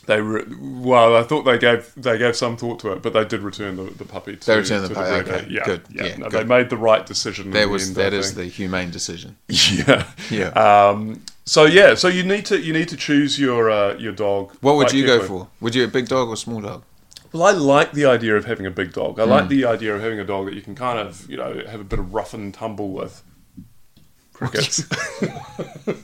They 0.06 0.20
re- 0.20 0.44
well, 0.60 1.16
I 1.16 1.22
thought 1.22 1.42
they 1.42 1.58
gave 1.58 1.92
they 1.96 2.18
gave 2.18 2.36
some 2.36 2.56
thought 2.56 2.78
to 2.80 2.92
it, 2.92 3.02
but 3.02 3.12
they 3.12 3.24
did 3.24 3.40
return 3.42 3.76
the, 3.76 3.84
the 3.84 4.04
puppy. 4.04 4.36
To, 4.36 4.46
They 4.46 4.56
returned 4.58 4.84
the 4.84 4.94
puppy, 4.94 5.30
okay, 5.30 5.46
yeah, 5.50 5.64
good, 5.64 5.82
Yeah, 5.90 6.04
yeah, 6.06 6.16
no, 6.16 6.28
good. 6.28 6.40
they 6.40 6.44
made 6.44 6.70
the 6.70 6.76
right 6.76 7.04
decision. 7.06 7.46
in 7.46 7.50
That 7.52 7.60
the 7.66 7.68
was 7.68 7.88
end, 7.88 7.96
that 7.96 8.12
is 8.12 8.34
the 8.34 8.44
humane 8.46 8.90
decision. 8.90 9.36
yeah 9.48 10.06
Yeah. 10.30 10.48
Um, 10.50 11.22
so 11.44 11.64
yeah, 11.64 11.94
so 11.94 12.08
you 12.08 12.22
need 12.22 12.46
to 12.46 12.60
you 12.60 12.72
need 12.72 12.88
to 12.88 12.96
choose 12.96 13.38
your 13.38 13.70
uh, 13.70 13.94
your 13.98 14.12
dog. 14.12 14.52
What 14.60 14.76
would 14.76 14.92
you 14.92 15.04
go 15.06 15.22
for? 15.22 15.48
Would 15.60 15.74
you 15.74 15.84
a 15.84 15.88
big 15.88 16.08
dog 16.08 16.28
or 16.28 16.36
small 16.36 16.60
dog? 16.60 16.82
Well, 17.32 17.42
I 17.42 17.50
like 17.52 17.92
the 17.92 18.06
idea 18.06 18.36
of 18.36 18.44
having 18.44 18.64
a 18.64 18.70
big 18.70 18.92
dog. 18.92 19.18
I 19.18 19.24
Hmm. 19.24 19.30
like 19.30 19.48
the 19.48 19.64
idea 19.66 19.94
of 19.94 20.00
having 20.00 20.20
a 20.20 20.24
dog 20.24 20.46
that 20.46 20.54
you 20.54 20.62
can 20.62 20.74
kind 20.74 20.98
of 20.98 21.28
you 21.28 21.36
know 21.36 21.62
have 21.68 21.80
a 21.80 21.84
bit 21.84 21.98
of 21.98 22.14
rough 22.14 22.32
and 22.32 22.54
tumble 22.54 22.90
with. 22.92 23.22
Crickets. 24.32 24.84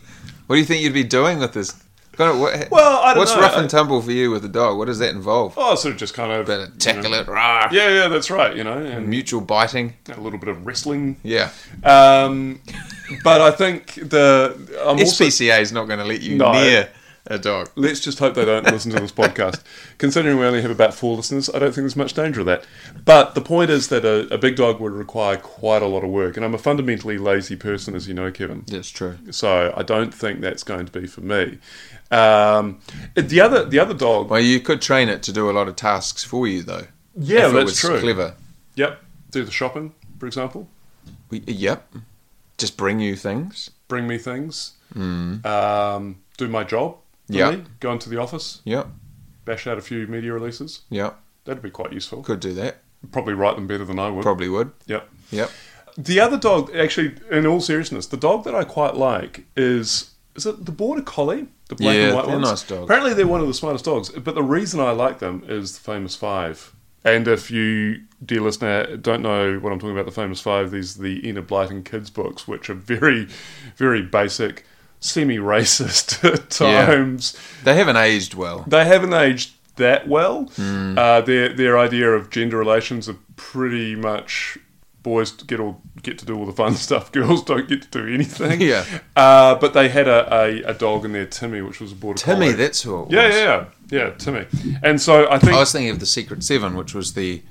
What 0.47 0.57
do 0.57 0.61
you 0.61 0.67
think 0.67 0.83
you'd 0.83 0.93
be 0.93 1.05
doing 1.05 1.39
with 1.39 1.53
this? 1.53 1.81
Kind 2.21 2.33
of, 2.33 2.39
what, 2.39 2.69
Well, 2.71 3.01
I 3.03 3.15
don't 3.15 3.21
what's 3.21 3.35
know. 3.35 3.41
rough 3.41 3.57
I- 3.57 3.61
and 3.61 3.71
tumble 3.71 4.03
for 4.03 4.13
you 4.13 4.31
with 4.31 4.45
a 4.45 4.49
dog? 4.49 4.77
What 4.77 4.89
does 4.89 4.99
that 4.99 5.15
involve? 5.15 5.55
oh, 5.57 5.75
sort 5.75 5.95
of 5.95 5.99
just 5.99 6.13
kind 6.13 6.31
of 6.31 6.45
Better 6.47 6.71
tackle 6.79 7.05
you 7.05 7.09
know- 7.13 7.21
it, 7.23 7.29
rah, 7.29 7.69
Yeah, 7.73 7.89
yeah, 7.89 8.09
that's 8.09 8.31
right. 8.31 8.55
You 8.55 8.63
know, 8.63 8.75
and 8.77 9.09
mutual 9.09 9.41
biting. 9.41 9.95
a 10.15 10.21
little 10.21 10.39
bit 10.39 10.51
of 10.51 10.67
wrestling. 10.67 11.17
Yeah, 11.23 11.49
Um, 11.83 12.61
but 13.25 13.41
I 13.41 13.51
think 13.53 13.95
the 13.95 14.55
I'm 14.85 14.99
also 14.99 15.25
SPCA 15.25 15.61
is 15.63 15.73
not 15.73 15.87
going 15.87 15.99
to 15.99 16.05
let 16.05 16.21
you 16.21 16.37
No. 16.37 16.53
near 16.53 16.91
a 17.27 17.39
dog. 17.39 17.71
Let's 17.77 18.01
just 18.01 18.19
hope 18.19 18.35
they 18.35 18.45
don't 18.45 18.65
listen 18.65 18.91
to 18.93 19.01
this 19.01 19.13
podcast. 19.13 19.63
Considering 19.99 20.39
we 20.39 20.47
only 20.47 20.63
have 20.63 20.71
about 20.71 20.95
four 20.95 21.17
listeners, 21.17 21.49
I 21.51 21.59
don't 21.59 21.73
think 21.73 21.83
there's 21.83 21.97
much 21.97 22.15
danger 22.15 22.41
of 22.41 22.47
that. 22.47 22.65
But 23.05 23.35
the 23.35 23.41
point 23.41 23.71
is 23.71 23.89
that 23.89 24.05
a, 24.05 24.33
a 24.33 24.39
big 24.39 24.57
dog 24.57 24.81
would 24.81 24.93
require 24.93 25.37
quite 25.37 25.83
a 25.83 25.87
lot 25.87 26.03
of 26.05 26.11
work, 26.11 26.37
and 26.37 26.45
I'm 26.45 26.55
a 26.55 26.59
fundamentally 26.59 27.19
lazy 27.19 27.57
person, 27.57 27.95
as 27.95 28.09
you 28.09 28.15
know, 28.15 28.31
Kevin. 28.31 28.65
That's 28.67 28.91
true. 28.91 29.19
So 29.31 29.73
I 29.77 29.83
don't 29.83 30.15
think 30.15 30.41
that's 30.41 30.65
going 30.65 30.87
to 30.87 30.93
be 30.93 31.07
for 31.07 31.21
me. 31.21 31.59
Um, 32.11 32.81
the 33.15 33.41
other, 33.41 33.65
the 33.65 33.79
other 33.79 33.95
dog. 33.95 34.31
Well, 34.31 34.41
you 34.41 34.61
could 34.61 34.83
train 34.83 35.09
it 35.09 35.23
to 35.25 35.33
do 35.33 35.49
a 35.49 35.53
lot 35.53 35.69
of 35.69 35.77
tasks 35.77 36.25
for 36.25 36.47
you, 36.47 36.63
though. 36.63 36.87
Yeah, 37.17 37.47
if 37.47 37.53
it 37.53 37.55
that's 37.55 37.65
was 37.65 37.79
true. 37.79 38.01
Clever. 38.01 38.35
Yep, 38.77 39.03
do 39.31 39.45
the 39.45 39.51
shopping, 39.51 39.95
for 40.19 40.27
example. 40.27 40.69
We, 41.29 41.41
yep. 41.47 41.93
Just 42.59 42.77
bring 42.77 43.01
you 43.01 43.17
things. 43.17 43.71
Bring 43.89 44.07
me 44.07 44.19
things. 44.19 44.73
Um, 44.95 46.19
do 46.37 46.49
my 46.49 46.65
job. 46.65 46.97
Yeah. 47.39 47.51
me, 47.53 47.65
Go 47.81 47.93
into 47.93 48.09
the 48.09 48.19
office. 48.19 48.61
Yeah. 48.65 48.85
Bash 49.45 49.67
out 49.67 49.79
a 49.79 49.81
few 49.83 50.07
media 50.07 50.33
releases. 50.33 50.83
Yeah. 50.91 51.13
That'd 51.45 51.63
be 51.63 51.71
quite 51.71 51.93
useful. 51.93 52.23
Could 52.23 52.41
do 52.41 52.53
that. 52.55 52.79
Probably 53.13 53.35
write 53.35 53.57
them 53.57 53.67
better 53.67 53.85
than 53.85 53.99
I 53.99 54.11
would. 54.11 54.23
Probably 54.23 54.49
would. 54.49 54.73
Yep. 54.87 55.09
Yep. 55.31 55.51
The 55.97 56.21
other 56.21 56.39
dog, 56.39 56.75
actually, 56.75 57.15
in 57.31 57.47
all 57.47 57.61
seriousness, 57.61 58.07
the 58.07 58.17
dog 58.17 58.45
that 58.45 58.55
I 58.55 58.65
quite 58.65 58.95
like 58.95 59.45
is 59.57 60.11
is 60.37 60.47
it 60.47 60.65
the 60.65 60.73
border 60.73 61.03
collie, 61.03 61.49
the 61.69 61.75
black 61.75 61.97
Yeah, 61.97 62.03
and 62.09 62.15
white 62.15 62.27
they're 62.27 62.37
ones. 62.39 62.49
nice 62.51 62.63
dogs. 62.63 62.85
Apparently, 62.85 63.15
they're 63.15 63.27
one 63.27 63.41
of 63.41 63.49
the 63.49 63.55
smartest 63.55 63.85
dogs. 63.85 64.11
But 64.11 64.35
the 64.37 64.43
reason 64.45 64.79
I 64.81 64.93
like 64.93 65.19
them 65.19 65.43
is 65.49 65.75
the 65.77 65.81
famous 65.81 66.15
five. 66.15 66.73
And 67.05 67.27
if 67.27 67.51
you, 67.51 68.03
dear 68.25 68.41
listener, 68.43 68.97
don't 68.97 69.23
know 69.23 69.59
what 69.59 69.73
I'm 69.73 69.79
talking 69.81 69.97
about, 69.97 70.05
the 70.07 70.13
famous 70.13 70.41
five, 70.41 70.71
these 70.71 70.99
are 70.99 71.03
the 71.03 71.27
Enid 71.29 71.49
Blyton 71.49 71.85
kids 71.85 72.11
books, 72.11 72.47
which 72.47 72.69
are 72.71 72.75
very, 72.75 73.27
very 73.77 74.03
basic, 74.03 74.65
semi-racist 75.01 76.25
at 76.25 76.61
Yeah. 76.61 76.87
times. 76.87 77.37
They 77.65 77.75
haven't 77.75 77.97
aged 77.97 78.35
well. 78.35 78.65
They 78.67 78.85
haven't 78.85 79.13
aged 79.15 79.53
that 79.77 80.07
well. 80.09 80.45
Hmm. 80.57 80.97
Uh, 80.99 81.21
their 81.23 81.49
their 81.55 81.79
idea 81.79 82.11
of 82.11 82.31
gender 82.31 82.57
relations 82.59 83.09
are 83.09 83.17
pretty 83.37 83.95
much 83.97 84.59
boys 85.03 85.31
get 85.33 85.59
all 85.59 85.81
get 86.03 86.19
to 86.19 86.27
do 86.27 86.37
all 86.37 86.45
the 86.45 86.53
fun 86.53 86.75
stuff, 86.87 87.11
girls 87.13 87.43
don't 87.43 87.69
get 87.69 87.83
to 87.83 87.89
do 87.89 88.13
anything. 88.15 88.61
Yeah. 88.71 88.85
Uh, 89.17 89.55
but 89.55 89.73
they 89.73 89.89
had 89.89 90.07
a, 90.09 90.29
a, 90.35 90.63
a 90.71 90.75
dog 90.75 91.05
in 91.07 91.13
there, 91.13 91.25
Timmy, 91.27 91.63
which 91.63 91.81
was 91.81 91.93
a 91.93 91.95
border 91.95 92.19
Timmy, 92.21 92.47
collie. 92.47 92.53
that's 92.53 92.83
who 92.83 93.01
it 93.03 93.05
was. 93.07 93.13
yeah, 93.13 93.29
yeah, 93.29 93.65
yeah, 93.91 93.99
yeah, 94.05 94.11
Timmy. 94.11 94.47
And 94.83 95.01
so 95.01 95.31
I 95.31 95.39
think, 95.39 95.53
I 95.55 95.59
was 95.61 95.73
thinking 95.73 95.91
of 95.91 96.01
the 96.01 96.07
Secret 96.07 96.45
Seven, 96.45 96.77
which 96.77 96.95
was 96.95 97.15
the 97.15 97.43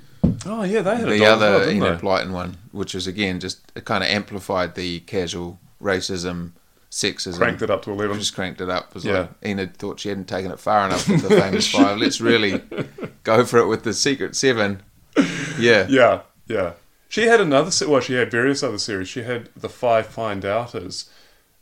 oh 0.45 0.63
yeah, 0.63 0.81
they 0.81 0.95
had 0.97 1.07
a 1.07 1.11
the 1.11 1.19
dog 1.19 1.39
well, 1.39 1.53
other 1.55 1.65
didn't 1.65 1.83
Enid? 1.83 1.99
Blyton 2.01 2.31
one, 2.31 2.57
which 2.71 2.93
was 2.93 3.07
again 3.07 3.39
just 3.39 3.59
it 3.75 3.85
kind 3.85 4.03
of 4.03 4.09
amplified 4.11 4.75
the 4.75 4.99
casual 5.01 5.59
racism, 5.81 6.51
sexism. 6.91 7.37
Cranked 7.37 7.61
it 7.61 7.69
up 7.69 7.83
to 7.83 7.91
eleven. 7.91 8.17
Just 8.19 8.33
cranked 8.35 8.61
it 8.61 8.69
up. 8.69 8.93
Was 8.93 9.05
Yeah. 9.05 9.19
like 9.19 9.29
Enid 9.45 9.77
thought 9.77 9.99
she 9.99 10.09
hadn't 10.09 10.27
taken 10.27 10.51
it 10.51 10.59
far 10.59 10.85
enough 10.85 11.07
with 11.07 11.21
the 11.21 11.29
famous 11.29 11.69
five. 11.69 11.97
Let's 11.97 12.19
really 12.21 12.61
go 13.23 13.45
for 13.45 13.57
it 13.59 13.67
with 13.67 13.83
the 13.83 13.93
Secret 13.93 14.35
Seven. 14.35 14.81
Yeah. 15.59 15.85
Yeah, 15.89 16.21
yeah. 16.47 16.73
She 17.09 17.23
had 17.23 17.41
another. 17.41 17.71
Well, 17.87 18.01
she 18.01 18.13
had 18.13 18.29
various 18.31 18.61
other 18.63 18.77
series. 18.77 19.07
She 19.07 19.23
had 19.23 19.49
the 19.55 19.69
Five 19.69 20.05
Find 20.07 20.45
Outers, 20.45 21.09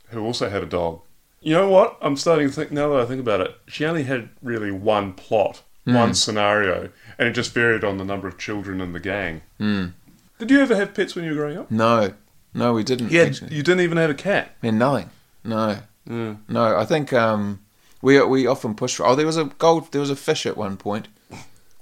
who 0.10 0.24
also 0.24 0.50
had 0.50 0.62
a 0.64 0.66
dog. 0.68 1.02
You 1.40 1.54
know 1.54 1.70
what? 1.70 1.98
I'm 2.02 2.18
starting 2.18 2.48
to 2.50 2.54
think 2.54 2.72
now 2.72 2.90
that 2.90 3.00
I 3.02 3.06
think 3.06 3.22
about 3.22 3.42
it. 3.42 3.56
She 3.68 3.86
only 3.86 4.04
had 4.04 4.30
really 4.42 4.72
one 4.72 5.14
plot, 5.14 5.62
one 5.86 6.14
scenario, 6.14 6.90
and 7.18 7.28
it 7.30 7.32
just 7.32 7.54
varied 7.54 7.84
on 7.86 7.98
the 7.98 8.04
number 8.04 8.28
of 8.28 8.38
children 8.38 8.82
in 8.82 8.92
the 8.92 9.00
gang. 9.00 9.42
Mm. 9.60 9.94
Did 10.40 10.52
you 10.52 10.60
ever 10.62 10.76
have 10.76 10.94
pets 10.94 11.16
when 11.16 11.24
you 11.26 11.32
were 11.32 11.38
growing 11.38 11.58
up? 11.58 11.72
No, 11.72 12.14
no, 12.54 12.74
we 12.74 12.84
didn't. 12.84 13.12
Yeah, 13.12 13.24
actually. 13.24 13.56
you 13.56 13.64
didn't 13.64 13.82
even 13.82 13.98
have 13.98 14.10
a 14.10 14.14
cat. 14.16 14.56
And 14.62 14.78
nothing. 14.80 15.10
No, 15.44 15.78
Mm. 16.08 16.38
no. 16.48 16.78
I 16.78 16.86
think 16.86 17.12
um, 17.14 17.60
we 18.02 18.22
we 18.24 18.48
often 18.48 18.76
push. 18.76 18.96
For, 18.96 19.06
oh, 19.06 19.16
there 19.16 19.26
was 19.26 19.38
a 19.38 19.46
gold. 19.46 19.92
There 19.92 20.02
was 20.02 20.10
a 20.10 20.16
fish 20.16 20.46
at 20.46 20.56
one 20.58 20.78
point. 20.78 21.08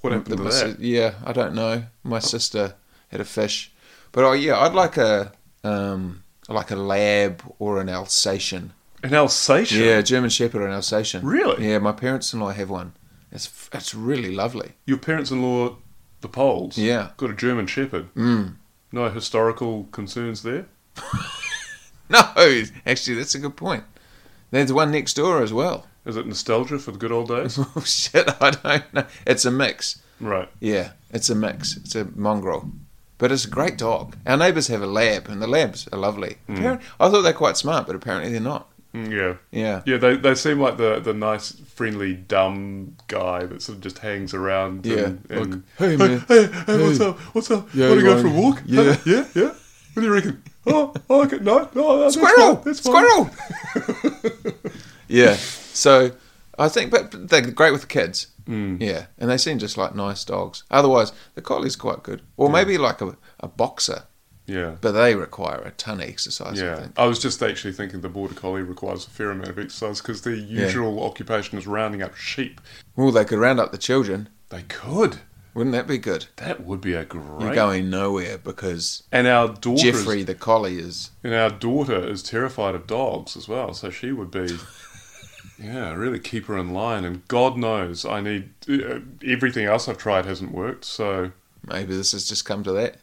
What 0.01 0.13
happened 0.13 0.37
to 0.37 0.43
My 0.43 0.49
that? 0.49 0.79
Yeah, 0.79 1.13
I 1.25 1.31
don't 1.33 1.53
know. 1.55 1.83
My 2.03 2.19
sister 2.19 2.75
had 3.09 3.21
a 3.21 3.25
fish, 3.25 3.71
but 4.11 4.23
oh 4.23 4.33
yeah, 4.33 4.59
I'd 4.59 4.73
like 4.73 4.97
a 4.97 5.31
um, 5.63 6.23
like 6.49 6.71
a 6.71 6.75
lab 6.75 7.41
or 7.59 7.79
an 7.81 7.89
Alsatian. 7.89 8.71
An 9.03 9.13
Alsatian. 9.13 9.83
Yeah, 9.83 10.01
German 10.01 10.29
Shepherd 10.29 10.61
or 10.61 10.67
an 10.67 10.73
Alsatian. 10.73 11.23
Really? 11.25 11.67
Yeah, 11.69 11.79
my 11.79 11.91
parents-in-law 11.91 12.51
have 12.51 12.69
one. 12.69 12.93
It's 13.31 13.69
it's 13.73 13.93
really 13.95 14.33
lovely. 14.35 14.73
Your 14.85 14.97
parents-in-law, 14.97 15.75
the 16.21 16.27
Poles. 16.29 16.77
Yeah. 16.77 17.09
Got 17.17 17.29
a 17.31 17.35
German 17.35 17.67
Shepherd. 17.67 18.13
Mm. 18.15 18.55
No 18.91 19.09
historical 19.09 19.83
concerns 19.91 20.41
there. 20.43 20.65
No, 22.09 22.63
actually, 22.85 23.15
that's 23.17 23.35
a 23.35 23.39
good 23.39 23.55
point. 23.55 23.83
There's 24.51 24.71
one 24.71 24.91
next 24.91 25.15
door 25.15 25.41
as 25.41 25.51
well. 25.51 25.87
Is 26.05 26.15
it 26.17 26.27
nostalgia 26.27 26.77
for 26.79 26.91
the 26.91 26.97
good 26.99 27.11
old 27.11 27.27
days? 27.29 27.57
Oh 27.75 27.81
shit, 27.81 28.29
I 28.41 28.51
don't 28.51 28.93
know. 28.93 29.05
It's 29.25 29.43
a 29.45 29.51
mix. 29.51 30.01
right. 30.19 30.47
Yeah, 30.59 30.91
it's 31.09 31.29
a 31.29 31.35
mix. 31.35 31.77
It's 31.77 31.95
a 31.95 32.05
mongrel. 32.15 32.69
But 33.17 33.31
it's 33.31 33.45
a 33.45 33.49
great 33.49 33.77
dog. 33.77 34.15
Our 34.25 34.37
neighbours 34.37 34.67
have 34.67 34.81
a 34.81 34.85
lab, 34.87 35.27
and 35.29 35.41
the 35.41 35.47
labs 35.47 35.87
are 35.91 35.97
lovely. 35.97 36.37
Appar- 36.49 36.81
I 36.99 37.09
thought 37.09 37.21
they're 37.21 37.33
quite 37.33 37.57
smart, 37.57 37.87
but 37.87 37.95
apparently 37.95 38.31
they're 38.31 38.41
not. 38.41 38.67
Mm, 38.93 39.09
yeah. 39.11 39.35
Yeah. 39.51 39.81
Yeah, 39.85 39.97
they, 39.97 40.15
they 40.17 40.35
seem 40.35 40.59
like 40.59 40.77
the, 40.77 40.99
the 40.99 41.13
nice, 41.13 41.53
friendly, 41.75 42.13
dumb 42.13 42.97
guy 43.07 43.45
that 43.45 43.61
sort 43.61 43.77
of 43.77 43.81
just 43.81 43.99
hangs 43.99 44.33
around. 44.33 44.85
Yeah, 44.85 44.95
And, 45.05 45.27
and 45.29 45.51
like, 45.53 45.61
"Hey, 45.77 45.95
man. 45.95 46.19
hey, 46.27 46.45
hey, 46.47 46.83
what's 46.85 46.97
Hey. 46.99 47.05
up? 47.07 47.19
What's 47.33 47.51
up? 47.51 47.67
Yeah, 47.73 47.87
Want 47.89 47.99
to 48.01 48.05
go 48.05 48.21
for 48.21 48.27
a 48.27 48.31
walk? 48.31 48.61
Yeah. 48.65 48.93
Huh? 48.93 48.97
yeah, 49.05 49.25
yeah. 49.33 49.53
What 49.95 50.01
do 50.01 50.07
you 50.07 50.13
reckon? 50.13 50.43
Oh, 50.67 50.93
oh 51.09 51.23
okay, 51.23 51.37
no, 51.39 51.69
no, 51.73 51.99
that's 51.99 52.15
Squirrel! 52.15 52.55
fine, 52.57 52.63
That's 52.65 52.79
fine. 52.81 53.29
Squirrel! 53.81 54.53
yeah. 55.07 55.35
So 55.35 56.11
I 56.57 56.69
think, 56.69 56.91
but 56.91 57.29
they're 57.29 57.41
great 57.41 57.71
with 57.71 57.81
the 57.81 57.87
kids. 57.87 58.27
Mm. 58.45 58.79
Yeah, 58.81 59.05
and 59.17 59.29
they 59.29 59.37
seem 59.37 59.57
just 59.57 59.77
like 59.77 59.95
nice 59.95 60.23
dogs. 60.23 60.63
Otherwise, 60.69 61.11
the 61.33 61.41
collie's 61.41 61.75
quite 61.75 62.03
good, 62.03 62.21
or 62.37 62.49
maybe 62.49 62.77
like 62.77 63.01
a, 63.01 63.17
a 63.39 63.47
boxer, 63.47 64.03
Yeah. 64.45 64.75
but 64.81 64.91
they 64.91 65.15
require 65.15 65.61
a 65.61 65.71
ton 65.71 65.99
of 66.01 66.07
exercise. 66.09 66.61
I 66.61 66.65
Yeah, 66.65 66.75
think. 66.75 66.91
I 66.99 67.07
was 67.07 67.17
just 67.19 67.41
actually 67.41 67.73
thinking 67.73 68.01
the 68.01 68.09
border 68.09 68.35
collie 68.35 68.61
requires 68.61 69.07
a 69.07 69.09
fair 69.09 69.31
amount 69.31 69.49
of 69.49 69.57
exercise 69.57 69.99
because 69.99 70.21
their 70.21 70.35
usual 70.35 71.03
occupation 71.03 71.57
is 71.57 71.65
rounding 71.65 72.03
up 72.03 72.15
sheep. 72.15 72.61
Well, 72.95 73.11
they 73.11 73.25
could 73.25 73.39
round 73.39 73.59
up 73.59 73.71
the 73.71 73.77
children. 73.79 74.29
They 74.49 74.61
could. 74.63 75.17
Wouldn't 75.55 75.73
that 75.73 75.87
be 75.87 75.97
good? 75.97 76.25
That 76.35 76.65
would 76.65 76.81
be 76.81 76.93
a 76.93 77.05
great. 77.05 77.41
You're 77.41 77.55
going 77.55 77.89
nowhere 77.89 78.37
because 78.37 79.03
and 79.11 79.25
our 79.25 79.47
daughter, 79.47 79.81
Jeffrey 79.91 80.19
is, 80.19 80.25
the 80.25 80.35
collie 80.35 80.77
is. 80.77 81.11
and 81.23 81.33
our 81.33 81.49
daughter 81.49 81.97
is 82.07 82.21
terrified 82.21 82.75
of 82.75 82.85
dogs 82.85 83.35
as 83.37 83.47
well, 83.47 83.73
so 83.73 83.89
she 83.89 84.11
would 84.11 84.29
be. 84.29 84.59
Yeah, 85.57 85.93
really 85.93 86.19
keep 86.19 86.47
her 86.47 86.57
in 86.57 86.73
line, 86.73 87.05
and 87.05 87.25
God 87.29 87.57
knows 87.57 88.03
I 88.05 88.19
need 88.19 88.49
uh, 88.69 88.99
everything 89.25 89.65
else 89.65 89.87
I've 89.87 89.97
tried 89.97 90.25
hasn't 90.25 90.51
worked. 90.51 90.83
So 90.83 91.31
Maybe 91.65 91.95
this 91.95 92.11
has 92.11 92.27
just 92.27 92.43
come 92.43 92.61
to 92.65 92.73
that. 92.73 92.97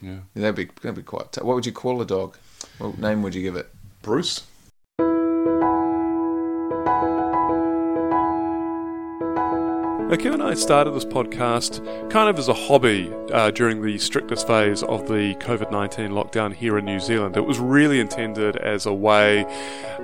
yeah, 0.00 0.20
That'd 0.34 0.54
be 0.54 0.70
that'd 0.80 0.94
be 0.96 1.02
quite. 1.02 1.32
T- 1.32 1.42
what 1.42 1.54
would 1.54 1.66
you 1.66 1.72
call 1.72 2.00
a 2.00 2.06
dog? 2.06 2.38
What 2.78 2.96
name 2.98 3.22
would 3.22 3.34
you 3.34 3.42
give 3.42 3.56
it? 3.56 3.68
Bruce. 4.00 4.44
Now, 10.14 10.32
and 10.32 10.42
I 10.44 10.54
started 10.54 10.92
this 10.92 11.04
podcast 11.04 11.84
kind 12.08 12.30
of 12.30 12.38
as 12.38 12.46
a 12.46 12.54
hobby 12.54 13.12
uh, 13.32 13.50
during 13.50 13.82
the 13.82 13.98
strictest 13.98 14.46
phase 14.46 14.84
of 14.84 15.08
the 15.08 15.34
COVID 15.40 15.72
19 15.72 16.12
lockdown 16.12 16.54
here 16.54 16.78
in 16.78 16.84
New 16.84 17.00
Zealand. 17.00 17.36
It 17.36 17.44
was 17.44 17.58
really 17.58 17.98
intended 17.98 18.56
as 18.56 18.86
a 18.86 18.94
way 18.94 19.44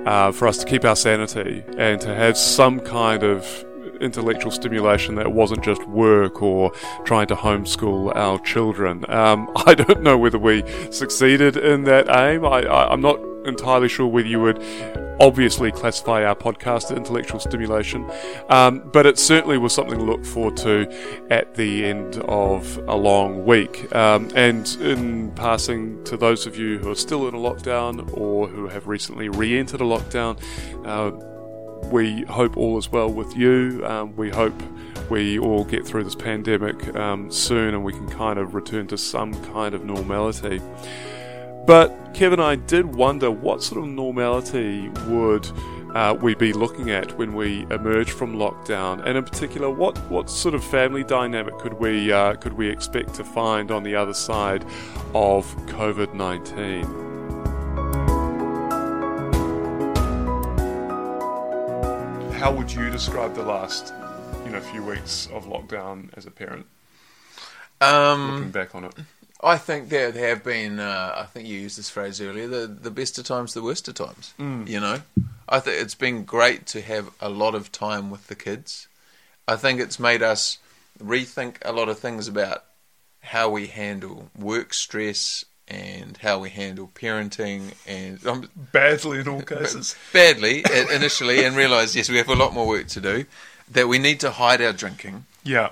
uh, 0.05 0.33
for 0.33 0.49
us 0.49 0.57
to 0.57 0.65
keep 0.65 0.83
our 0.83 0.97
sanity 0.97 1.63
and 1.77 2.01
to 2.01 2.13
have 2.13 2.37
some 2.37 2.81
kind 2.81 3.23
of 3.23 3.65
intellectual 4.01 4.51
stimulation 4.51 5.15
that 5.15 5.31
wasn't 5.31 5.63
just 5.63 5.87
work 5.87 6.41
or 6.41 6.73
trying 7.05 7.27
to 7.27 7.35
homeschool 7.35 8.13
our 8.13 8.37
children. 8.39 9.05
Um, 9.09 9.49
I 9.65 9.75
don't 9.75 10.03
know 10.03 10.17
whether 10.17 10.37
we 10.37 10.63
succeeded 10.91 11.55
in 11.55 11.85
that 11.85 12.09
aim. 12.09 12.45
I, 12.45 12.63
I'm 12.67 13.01
not 13.01 13.30
entirely 13.45 13.89
sure 13.89 14.07
whether 14.07 14.27
you 14.27 14.39
would 14.41 14.61
obviously 15.19 15.71
classify 15.71 16.25
our 16.25 16.35
podcast 16.35 16.85
as 16.85 16.91
intellectual 16.91 17.39
stimulation, 17.39 18.09
um, 18.49 18.89
but 18.91 19.05
it 19.05 19.19
certainly 19.19 19.57
was 19.57 19.73
something 19.73 19.97
to 19.97 20.03
look 20.03 20.25
forward 20.25 20.57
to 20.57 20.87
at 21.29 21.53
the 21.55 21.85
end 21.85 22.17
of 22.27 22.77
a 22.87 22.95
long 22.95 23.45
week. 23.45 23.93
Um, 23.95 24.29
and 24.35 24.67
in 24.81 25.31
passing 25.31 26.03
to 26.05 26.17
those 26.17 26.47
of 26.47 26.57
you 26.57 26.79
who 26.79 26.89
are 26.91 26.95
still 26.95 27.27
in 27.27 27.35
a 27.35 27.37
lockdown 27.37 28.11
or 28.17 28.47
who 28.47 28.67
have 28.67 28.87
recently 28.87 29.29
re 29.29 29.57
entered 29.57 29.81
a 29.81 29.85
lockdown, 29.85 30.39
uh, 30.85 31.11
we 31.89 32.23
hope 32.23 32.57
all 32.57 32.77
is 32.77 32.91
well 32.91 33.11
with 33.11 33.35
you. 33.35 33.83
Um, 33.85 34.15
we 34.15 34.29
hope 34.29 34.53
we 35.09 35.37
all 35.39 35.65
get 35.65 35.85
through 35.85 36.03
this 36.05 36.15
pandemic 36.15 36.95
um, 36.95 37.29
soon 37.31 37.73
and 37.73 37.83
we 37.83 37.91
can 37.91 38.09
kind 38.09 38.39
of 38.39 38.55
return 38.55 38.87
to 38.87 38.97
some 38.97 39.33
kind 39.53 39.75
of 39.75 39.83
normality. 39.83 40.61
But 41.65 42.13
Kevin 42.13 42.39
and 42.39 42.47
I 42.47 42.55
did 42.55 42.95
wonder 42.95 43.31
what 43.31 43.63
sort 43.63 43.83
of 43.83 43.89
normality 43.89 44.89
would 45.07 45.47
uh, 45.93 46.17
we 46.19 46.35
be 46.35 46.53
looking 46.53 46.89
at 46.89 47.17
when 47.17 47.33
we 47.33 47.63
emerge 47.69 48.11
from 48.11 48.35
lockdown, 48.35 49.05
and 49.05 49.17
in 49.17 49.23
particular, 49.23 49.69
what, 49.69 49.97
what 50.09 50.29
sort 50.29 50.55
of 50.55 50.63
family 50.63 51.03
dynamic 51.03 51.57
could 51.59 51.73
we 51.73 52.11
uh, 52.11 52.35
could 52.35 52.53
we 52.53 52.69
expect 52.69 53.13
to 53.15 53.23
find 53.23 53.71
on 53.71 53.83
the 53.83 53.95
other 53.95 54.13
side 54.13 54.63
of 55.13 55.45
COVID 55.67 56.13
nineteen? 56.13 57.11
how 62.41 62.51
would 62.51 62.71
you 62.73 62.89
describe 62.89 63.35
the 63.35 63.43
last, 63.43 63.93
you 64.43 64.49
know, 64.49 64.59
few 64.59 64.83
weeks 64.83 65.29
of 65.31 65.45
lockdown 65.45 66.09
as 66.17 66.25
a 66.25 66.31
parent? 66.31 66.65
Um, 67.79 68.31
Looking 68.31 68.49
back 68.49 68.73
on 68.73 68.85
it, 68.85 68.95
I 69.43 69.57
think 69.57 69.89
there 69.89 70.11
have 70.11 70.43
been. 70.43 70.79
Uh, 70.79 71.15
I 71.17 71.25
think 71.25 71.47
you 71.47 71.59
used 71.59 71.77
this 71.77 71.89
phrase 71.89 72.21
earlier. 72.21 72.47
The 72.47 72.67
the 72.67 72.91
best 72.91 73.17
of 73.17 73.25
times, 73.25 73.53
the 73.53 73.61
worst 73.61 73.87
of 73.87 73.95
times. 73.95 74.33
You 74.67 74.79
know, 74.79 75.01
I 75.49 75.59
think 75.59 75.81
it's 75.81 75.95
been 75.95 76.23
great 76.23 76.65
to 76.67 76.81
have 76.81 77.09
a 77.19 77.29
lot 77.29 77.55
of 77.55 77.71
time 77.71 78.09
with 78.09 78.27
the 78.27 78.35
kids. 78.35 78.87
I 79.47 79.55
think 79.55 79.79
it's 79.79 79.99
made 79.99 80.21
us 80.21 80.59
rethink 81.03 81.55
a 81.63 81.71
lot 81.71 81.89
of 81.89 81.99
things 81.99 82.27
about 82.27 82.63
how 83.21 83.49
we 83.49 83.67
handle 83.67 84.29
work 84.37 84.73
stress 84.73 85.45
and 85.67 86.17
how 86.17 86.39
we 86.39 86.49
handle 86.49 86.91
parenting 86.93 87.73
and 87.87 88.25
um, 88.27 88.49
badly 88.71 89.19
in 89.19 89.27
all 89.27 89.41
cases. 89.41 89.95
badly 90.13 90.63
initially, 90.93 91.43
and 91.43 91.55
realise 91.55 91.95
yes, 91.95 92.09
we 92.09 92.17
have 92.17 92.29
a 92.29 92.35
lot 92.35 92.53
more 92.53 92.67
work 92.67 92.87
to 92.87 93.01
do. 93.01 93.25
That 93.69 93.87
we 93.87 93.99
need 93.99 94.19
to 94.19 94.31
hide 94.31 94.61
our 94.61 94.73
drinking. 94.73 95.25
Yeah, 95.43 95.69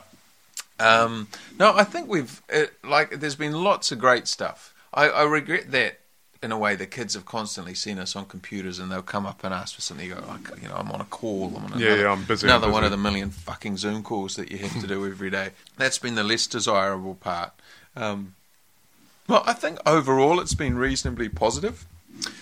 Um, 0.79 1.27
no, 1.59 1.73
I 1.75 1.83
think 1.83 2.07
we've 2.07 2.41
it, 2.49 2.73
like. 2.83 3.19
There's 3.19 3.35
been 3.35 3.53
lots 3.53 3.91
of 3.91 3.99
great 3.99 4.27
stuff. 4.27 4.73
I, 4.93 5.09
I 5.09 5.23
regret 5.23 5.71
that 5.71 5.99
in 6.41 6.51
a 6.51 6.57
way. 6.57 6.75
The 6.75 6.85
kids 6.87 7.13
have 7.15 7.25
constantly 7.25 7.73
seen 7.73 7.99
us 7.99 8.15
on 8.15 8.25
computers, 8.25 8.79
and 8.79 8.91
they'll 8.91 9.01
come 9.01 9.25
up 9.25 9.43
and 9.43 9.53
ask 9.53 9.75
for 9.75 9.81
something. 9.81 10.07
You 10.07 10.15
go, 10.15 10.23
"I- 10.27 10.61
you 10.61 10.67
know, 10.69 10.75
I'm 10.75 10.89
on 10.91 11.01
a 11.01 11.05
call. 11.05 11.53
I'm 11.55 11.65
on 11.73 11.79
Yeah, 11.79 11.87
another, 11.87 12.01
yeah, 12.01 12.11
I'm 12.11 12.23
busy, 12.23 12.47
I'm 12.47 12.53
Another 12.55 12.71
one 12.71 12.83
of 12.83 12.91
the 12.91 12.97
million 12.97 13.29
fucking 13.29 13.77
Zoom 13.77 14.03
calls 14.03 14.35
that 14.37 14.51
you 14.51 14.57
have 14.59 14.79
to 14.81 14.87
do 14.87 15.05
every 15.11 15.29
day. 15.29 15.51
That's 15.77 15.99
been 15.99 16.15
the 16.15 16.23
less 16.23 16.47
desirable 16.47 17.15
part. 17.15 17.51
Um, 17.95 18.35
well, 19.27 19.43
I 19.45 19.53
think 19.53 19.79
overall 19.85 20.39
it's 20.39 20.53
been 20.55 20.75
reasonably 20.77 21.29
positive. 21.29 21.85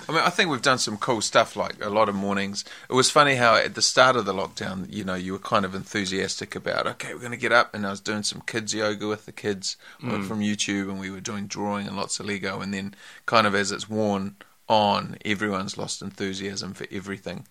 I 0.09 0.11
mean, 0.13 0.21
I 0.21 0.29
think 0.29 0.49
we've 0.49 0.61
done 0.61 0.77
some 0.77 0.97
cool 0.97 1.21
stuff, 1.21 1.55
like 1.55 1.83
a 1.83 1.89
lot 1.89 2.07
of 2.07 2.15
mornings. 2.15 2.63
It 2.89 2.93
was 2.93 3.11
funny 3.11 3.35
how 3.35 3.55
at 3.55 3.75
the 3.75 3.81
start 3.81 4.15
of 4.15 4.25
the 4.25 4.33
lockdown, 4.33 4.91
you 4.91 5.03
know, 5.03 5.15
you 5.15 5.33
were 5.33 5.39
kind 5.39 5.65
of 5.65 5.75
enthusiastic 5.75 6.55
about, 6.55 6.87
okay, 6.87 7.13
we're 7.13 7.19
going 7.19 7.31
to 7.31 7.37
get 7.37 7.51
up, 7.51 7.73
and 7.73 7.85
I 7.85 7.91
was 7.91 7.99
doing 7.99 8.23
some 8.23 8.41
kids 8.41 8.73
yoga 8.73 9.07
with 9.07 9.25
the 9.25 9.33
kids 9.33 9.75
uh, 10.03 10.21
from 10.21 10.39
YouTube, 10.39 10.89
and 10.89 10.99
we 10.99 11.11
were 11.11 11.19
doing 11.19 11.47
drawing 11.47 11.87
and 11.87 11.97
lots 11.97 12.19
of 12.19 12.25
Lego, 12.25 12.61
and 12.61 12.73
then 12.73 12.95
kind 13.25 13.45
of 13.45 13.53
as 13.53 13.71
it's 13.71 13.89
worn 13.89 14.37
on, 14.69 15.17
everyone's 15.25 15.77
lost 15.77 16.01
enthusiasm 16.01 16.73
for 16.73 16.87
everything, 16.91 17.45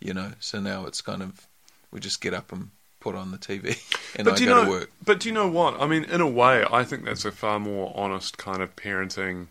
you 0.00 0.14
know. 0.14 0.32
So 0.40 0.58
now 0.60 0.86
it's 0.86 1.02
kind 1.02 1.22
of 1.22 1.46
we 1.90 2.00
just 2.00 2.20
get 2.20 2.34
up 2.34 2.52
and 2.52 2.70
put 3.00 3.14
on 3.14 3.30
the 3.30 3.38
TV, 3.38 3.78
and 4.16 4.28
I 4.28 4.34
do 4.34 4.44
you 4.44 4.48
go 4.48 4.56
know? 4.56 4.64
to 4.64 4.70
work. 4.70 4.92
But 5.04 5.20
do 5.20 5.28
you 5.28 5.34
know 5.34 5.48
what? 5.48 5.80
I 5.80 5.86
mean, 5.86 6.04
in 6.04 6.20
a 6.20 6.28
way, 6.28 6.64
I 6.70 6.84
think 6.84 7.04
that's 7.04 7.24
a 7.24 7.32
far 7.32 7.60
more 7.60 7.92
honest 7.94 8.38
kind 8.38 8.62
of 8.62 8.74
parenting 8.74 9.48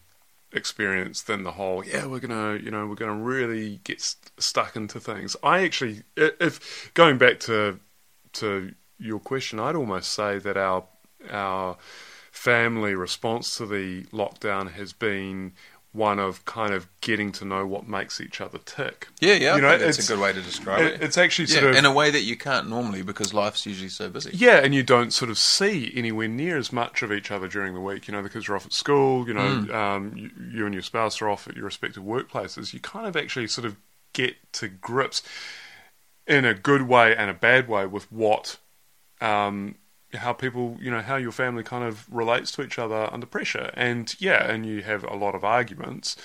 experience 0.52 1.22
than 1.22 1.44
the 1.44 1.52
whole. 1.54 1.84
Yeah, 1.86 2.06
we're 2.06 2.20
gonna, 2.20 2.56
you 2.56 2.72
know, 2.72 2.88
we're 2.88 2.96
gonna 2.96 3.14
really 3.14 3.80
get 3.84 4.02
st- 4.02 4.32
stuck 4.38 4.76
into 4.76 5.00
things. 5.00 5.36
I 5.44 5.64
actually, 5.64 6.04
if 6.16 6.92
going 6.94 7.18
back 7.18 7.40
to 7.42 7.80
to 8.34 8.74
your 8.98 9.20
question, 9.20 9.60
I'd 9.60 9.76
almost 9.76 10.14
say 10.14 10.40
that 10.40 10.58
our 10.58 10.86
our 11.30 11.78
family 12.32 12.96
response 12.96 13.58
to 13.58 13.66
the 13.66 14.04
lockdown 14.06 14.72
has 14.72 14.94
been 14.94 15.54
one 15.92 16.20
of 16.20 16.46
kind 16.46 16.72
of 16.72 16.88
getting 17.02 17.32
to 17.32 17.44
know 17.44 17.66
what 17.66 17.88
makes 17.88 18.22
each 18.22 18.40
other 18.42 18.60
tick. 18.64 19.08
Yeah, 19.20 19.34
yeah, 19.34 19.56
You 19.56 19.58
I 19.58 19.60
know, 19.62 19.70
think 19.72 19.82
that's 19.82 19.98
it's- 19.98 20.10
a 20.10 20.14
good 20.14 20.22
way 20.22 20.34
to 20.34 20.42
describe 20.42 20.82
It- 20.82 20.94
it. 20.94 21.02
it's 21.02 21.18
actually 21.18 21.48
sort 21.48 21.64
yeah, 21.64 21.70
of 21.72 21.76
in 21.78 21.86
a 21.86 21.92
way 21.92 22.12
that 22.12 22.22
you 22.22 22.38
can't 22.38 22.70
normally 22.70 23.02
because 23.02 23.34
life's 23.34 23.66
usually 23.66 23.90
so 23.90 24.08
busy. 24.08 24.30
Yeah, 24.32 24.58
and 24.58 24.76
you 24.76 24.84
don't 24.84 25.12
sort 25.12 25.32
of 25.32 25.40
see 25.40 25.92
anywhere 25.96 26.28
near 26.28 26.58
as 26.58 26.72
much 26.72 27.02
of 27.02 27.12
each 27.12 27.32
other 27.32 27.48
during 27.48 27.74
the 27.74 27.80
week. 27.82 28.08
You 28.08 28.12
know, 28.12 28.22
the 28.22 28.30
kids 28.30 28.48
are 28.50 28.56
off 28.56 28.68
at 28.68 28.74
school. 28.74 29.28
You 29.28 29.34
know, 29.34 29.74
um, 29.76 30.14
you, 30.16 30.30
you 30.52 30.66
and 30.66 30.76
your 30.76 30.84
spouse 30.84 31.22
are 31.24 31.30
off 31.30 31.48
at 31.48 31.56
your 31.56 31.66
respective 31.66 32.04
workplaces. 32.04 32.72
You 32.72 32.80
kind 32.80 33.08
of 33.08 33.18
actually 33.18 33.48
sort 33.48 33.66
of 33.66 33.76
get 34.14 34.36
to 34.54 34.68
grips 34.68 35.24
in 36.28 36.46
a 36.46 36.54
good 36.54 36.84
way 36.84 37.16
and 37.16 37.32
a 37.32 37.34
bad 37.34 37.68
way 37.68 37.88
with 37.88 38.12
what, 38.12 38.58
um, 39.22 39.74
how 40.14 40.34
people, 40.34 40.78
you 40.82 40.90
know, 40.90 41.02
how 41.02 41.16
your 41.18 41.32
family 41.32 41.64
kind 41.64 41.84
of 41.84 42.12
relates 42.14 42.52
to 42.54 42.64
each 42.64 42.80
other 42.80 43.10
under 43.12 43.26
pressure. 43.26 43.72
And 43.76 44.16
yeah, 44.20 44.50
and 44.50 44.66
you 44.66 44.82
have 44.84 45.04
a 45.04 45.16
lot 45.16 45.36
of 45.36 45.44
arguments. 45.44 46.16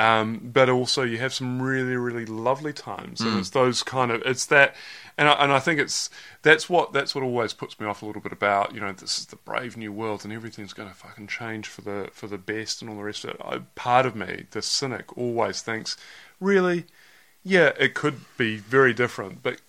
Um, 0.00 0.50
but 0.52 0.68
also 0.68 1.02
you 1.02 1.18
have 1.18 1.34
some 1.34 1.60
really, 1.60 1.96
really 1.96 2.24
lovely 2.24 2.72
times, 2.72 3.20
and 3.20 3.36
it's 3.36 3.50
those 3.50 3.82
kind 3.82 4.12
of 4.12 4.22
it's 4.24 4.46
that, 4.46 4.76
and 5.16 5.28
I, 5.28 5.32
and 5.42 5.50
I 5.50 5.58
think 5.58 5.80
it's 5.80 6.08
that's 6.42 6.70
what 6.70 6.92
that's 6.92 7.16
what 7.16 7.24
always 7.24 7.52
puts 7.52 7.80
me 7.80 7.86
off 7.86 8.00
a 8.02 8.06
little 8.06 8.22
bit 8.22 8.30
about 8.30 8.72
you 8.72 8.80
know 8.80 8.92
this 8.92 9.18
is 9.18 9.26
the 9.26 9.34
brave 9.34 9.76
new 9.76 9.92
world 9.92 10.22
and 10.22 10.32
everything's 10.32 10.72
going 10.72 10.88
to 10.88 10.94
fucking 10.94 11.26
change 11.26 11.66
for 11.66 11.80
the 11.80 12.10
for 12.12 12.28
the 12.28 12.38
best 12.38 12.80
and 12.80 12.88
all 12.88 12.96
the 12.96 13.02
rest 13.02 13.24
of 13.24 13.30
it. 13.30 13.40
I, 13.44 13.58
part 13.74 14.06
of 14.06 14.14
me, 14.14 14.44
the 14.52 14.62
cynic, 14.62 15.18
always 15.18 15.62
thinks, 15.62 15.96
really, 16.38 16.84
yeah, 17.42 17.72
it 17.76 17.94
could 17.94 18.20
be 18.36 18.56
very 18.56 18.94
different, 18.94 19.42
but 19.42 19.60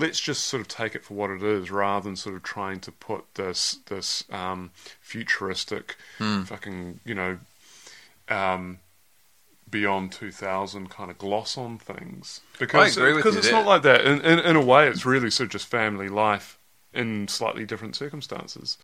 let's 0.00 0.20
just 0.20 0.44
sort 0.44 0.60
of 0.60 0.68
take 0.68 0.94
it 0.94 1.04
for 1.04 1.14
what 1.14 1.30
it 1.30 1.42
is, 1.42 1.70
rather 1.70 2.04
than 2.04 2.16
sort 2.16 2.34
of 2.34 2.42
trying 2.42 2.80
to 2.80 2.92
put 2.92 3.24
this 3.34 3.78
this 3.86 4.24
um, 4.30 4.70
futuristic, 5.00 5.96
fucking 6.44 7.00
you 7.04 7.14
know, 7.14 7.38
um, 8.28 8.78
beyond 9.70 10.12
2000 10.12 10.90
kind 10.90 11.10
of 11.10 11.18
gloss 11.18 11.56
on 11.56 11.78
things. 11.78 12.40
Because 12.58 12.96
agree 12.96 13.12
with 13.12 13.24
because 13.24 13.36
it's 13.36 13.48
there. 13.48 13.56
not 13.56 13.66
like 13.66 13.82
that. 13.82 14.04
In, 14.04 14.20
in 14.22 14.38
in 14.38 14.56
a 14.56 14.64
way 14.64 14.88
it's 14.88 15.06
really 15.06 15.30
sort 15.30 15.46
of 15.46 15.52
just 15.52 15.66
family 15.66 16.08
life 16.08 16.58
in 16.92 17.28
slightly 17.28 17.64
different 17.64 17.94
circumstances 17.94 18.76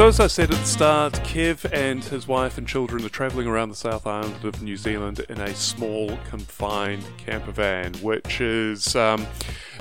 So, 0.00 0.08
as 0.08 0.18
I 0.18 0.28
said 0.28 0.50
at 0.50 0.58
the 0.58 0.64
start, 0.64 1.12
Kev 1.24 1.70
and 1.74 2.02
his 2.02 2.26
wife 2.26 2.56
and 2.56 2.66
children 2.66 3.04
are 3.04 3.10
travelling 3.10 3.46
around 3.46 3.68
the 3.68 3.74
South 3.74 4.06
Island 4.06 4.42
of 4.46 4.62
New 4.62 4.78
Zealand 4.78 5.20
in 5.28 5.38
a 5.38 5.54
small, 5.54 6.16
confined 6.26 7.04
camper 7.18 7.50
van, 7.50 7.92
which 7.96 8.40
is 8.40 8.96
um, 8.96 9.26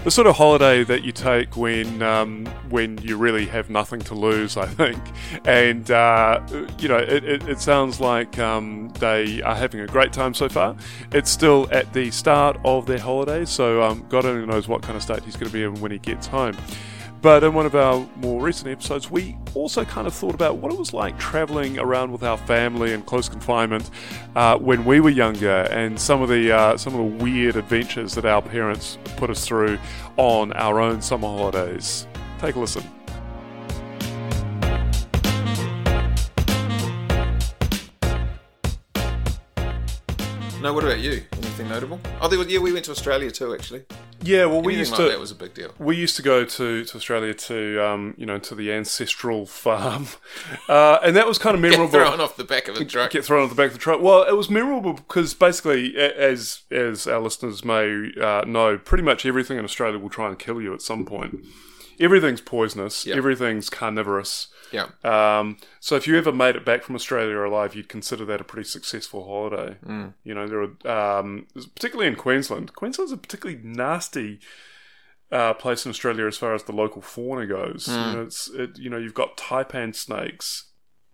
the 0.04 0.12
sort 0.12 0.28
of 0.28 0.36
holiday 0.36 0.84
that 0.84 1.06
you 1.06 1.14
take 1.14 1.56
when 1.56 2.02
um, 2.02 2.46
when 2.70 2.98
you 2.98 3.16
really 3.16 3.46
have 3.46 3.70
nothing 3.70 4.02
to 4.02 4.14
lose, 4.14 4.58
I 4.58 4.66
think. 4.66 5.02
And 5.46 5.90
uh, 5.90 6.42
you 6.78 6.90
know, 6.90 6.98
it, 6.98 7.24
it, 7.24 7.48
it 7.48 7.62
sounds 7.62 8.02
like 8.02 8.38
um, 8.40 8.90
they 9.00 9.42
are 9.44 9.56
having 9.56 9.80
a 9.80 9.88
great 9.88 10.12
time 10.12 10.34
so 10.34 10.50
far. 10.50 10.76
It's 11.14 11.32
still 11.32 11.70
at 11.72 11.94
the 11.94 12.12
start 12.12 12.60
of 12.66 12.88
their 12.88 13.00
holiday, 13.00 13.46
so 13.46 13.82
um, 13.84 14.06
God 14.10 14.26
only 14.26 14.46
knows 14.46 14.68
what 14.68 14.82
kind 14.82 14.98
of 14.98 15.02
state 15.02 15.24
he's 15.24 15.38
going 15.38 15.50
to 15.50 15.54
be 15.54 15.64
in 15.64 15.76
when 15.76 15.92
he 15.92 15.98
gets 16.00 16.28
home. 16.28 16.58
But 17.22 17.44
in 17.44 17.54
one 17.54 17.66
of 17.66 17.76
our 17.76 18.08
more 18.16 18.42
recent 18.42 18.70
episodes, 18.70 19.12
we 19.12 19.38
also 19.54 19.84
kind 19.84 20.08
of 20.08 20.14
thought 20.14 20.34
about 20.36 20.58
what 20.58 20.72
it 20.72 20.80
was 20.80 20.94
like 20.94 21.20
traveling 21.20 21.78
around 21.78 22.14
with 22.14 22.24
our 22.24 22.38
family 22.38 22.94
in 22.94 23.02
close 23.02 23.28
confinement 23.28 23.90
uh, 24.38 24.58
when 24.58 24.86
we 24.86 25.02
were 25.02 25.10
younger, 25.10 25.68
and 25.70 26.00
some 26.00 26.22
of 26.22 26.30
the 26.30 26.52
uh, 26.52 26.78
some 26.78 26.96
of 26.96 27.00
the 27.00 27.24
weird 27.24 27.58
adventures 27.58 28.16
that 28.16 28.26
our 28.26 28.42
parents 28.42 28.98
put 29.18 29.30
us 29.30 29.46
through 29.46 29.78
on 30.16 30.54
our 30.54 30.80
own 30.80 31.02
summer 31.02 31.28
holidays. 31.28 32.08
Take 32.40 32.56
a 32.56 32.60
listen. 32.60 32.84
No, 40.62 40.74
what 40.74 40.84
about 40.84 41.00
you? 41.00 41.24
Anything 41.34 41.70
notable? 41.70 42.00
Oh, 42.22 42.44
yeah, 42.44 42.60
we 42.60 42.74
went 42.74 42.86
to 42.86 42.92
Australia 42.92 43.32
too, 43.32 43.54
actually. 43.54 43.84
Yeah, 44.22 44.46
well, 44.46 44.62
we 44.62 44.74
Anything 44.74 44.80
used 44.80 44.92
like 44.92 45.02
to. 45.02 45.10
that 45.10 45.20
was 45.20 45.32
a 45.32 45.36
big 45.36 45.54
deal. 45.54 45.74
We 45.80 45.96
used 45.96 46.16
to 46.18 46.22
go 46.22 46.44
to, 46.46 46.84
to 46.84 46.98
Australia 46.98 47.34
to 47.34 47.86
um, 47.86 48.14
you 48.18 48.26
know 48.26 48.38
to 48.40 48.56
the 48.56 48.72
ancestral 48.72 49.46
farm, 49.46 50.08
uh, 50.70 51.00
and 51.04 51.16
that 51.16 51.28
was 51.28 51.38
kind 51.38 51.56
of 51.56 51.62
memorable. 51.62 51.86
Get 51.86 52.06
thrown 52.08 52.20
off 52.22 52.36
the 52.36 52.44
back 52.44 52.68
of 52.68 52.76
a 52.76 52.86
truck. 52.86 53.12
get 53.12 53.24
thrown 53.24 53.44
off 53.44 53.50
the 53.50 53.56
back 53.56 53.68
of 53.68 53.74
the 53.74 53.80
truck. 53.80 54.02
Well, 54.02 54.24
it 54.24 54.36
was 54.36 54.50
memorable 54.50 54.94
because 54.94 55.34
basically, 55.34 55.96
as 55.98 56.62
as 56.72 57.08
our 57.08 57.20
listeners 57.20 57.64
may 57.64 58.12
uh, 58.22 58.44
know, 58.46 58.78
pretty 58.78 59.04
much 59.04 59.26
everything 59.26 59.58
in 59.58 59.64
Australia 59.64 59.98
will 60.00 60.10
try 60.10 60.28
and 60.28 60.38
kill 60.38 60.62
you 60.62 60.74
at 60.74 60.82
some 60.82 61.06
point. 61.06 61.40
Everything's 62.00 62.42
poisonous. 62.42 63.06
Yeah. 63.06 63.16
Everything's 63.16 63.70
carnivorous. 63.70 64.48
Yeah. 64.72 64.88
Um, 65.04 65.58
so 65.80 65.96
if 65.96 66.08
you 66.08 66.18
ever 66.18 66.32
made 66.32 66.56
it 66.56 66.66
back 66.66 66.84
from 66.84 66.96
Australia 66.96 67.38
alive, 67.40 67.76
you'd 67.76 67.90
consider 67.90 68.26
that 68.26 68.42
a 68.42 68.44
pretty 68.44 68.68
successful 68.68 69.26
holiday. 69.26 69.78
Mm. 69.86 70.14
You 70.24 70.34
know, 70.36 70.48
there 70.48 70.62
are 70.92 71.20
um, 71.20 71.48
particularly 71.76 72.08
in 72.10 72.16
Queensland. 72.16 72.74
Queensland's 72.74 73.12
a 73.12 73.18
particularly 73.18 73.62
nasty 73.64 74.40
uh, 75.32 75.54
place 75.54 75.86
in 75.86 75.90
Australia 75.92 76.26
as 76.28 76.38
far 76.38 76.54
as 76.56 76.64
the 76.64 76.72
local 76.72 77.02
fauna 77.02 77.46
goes. 77.46 77.88
Mm. 77.88 78.08
You 78.12 78.16
know, 78.18 78.22
it's 78.24 78.50
it, 78.50 78.78
you 78.80 78.90
know 78.90 78.98
you've 78.98 79.14
got 79.14 79.38
taipan 79.38 79.96
snakes, 79.96 80.66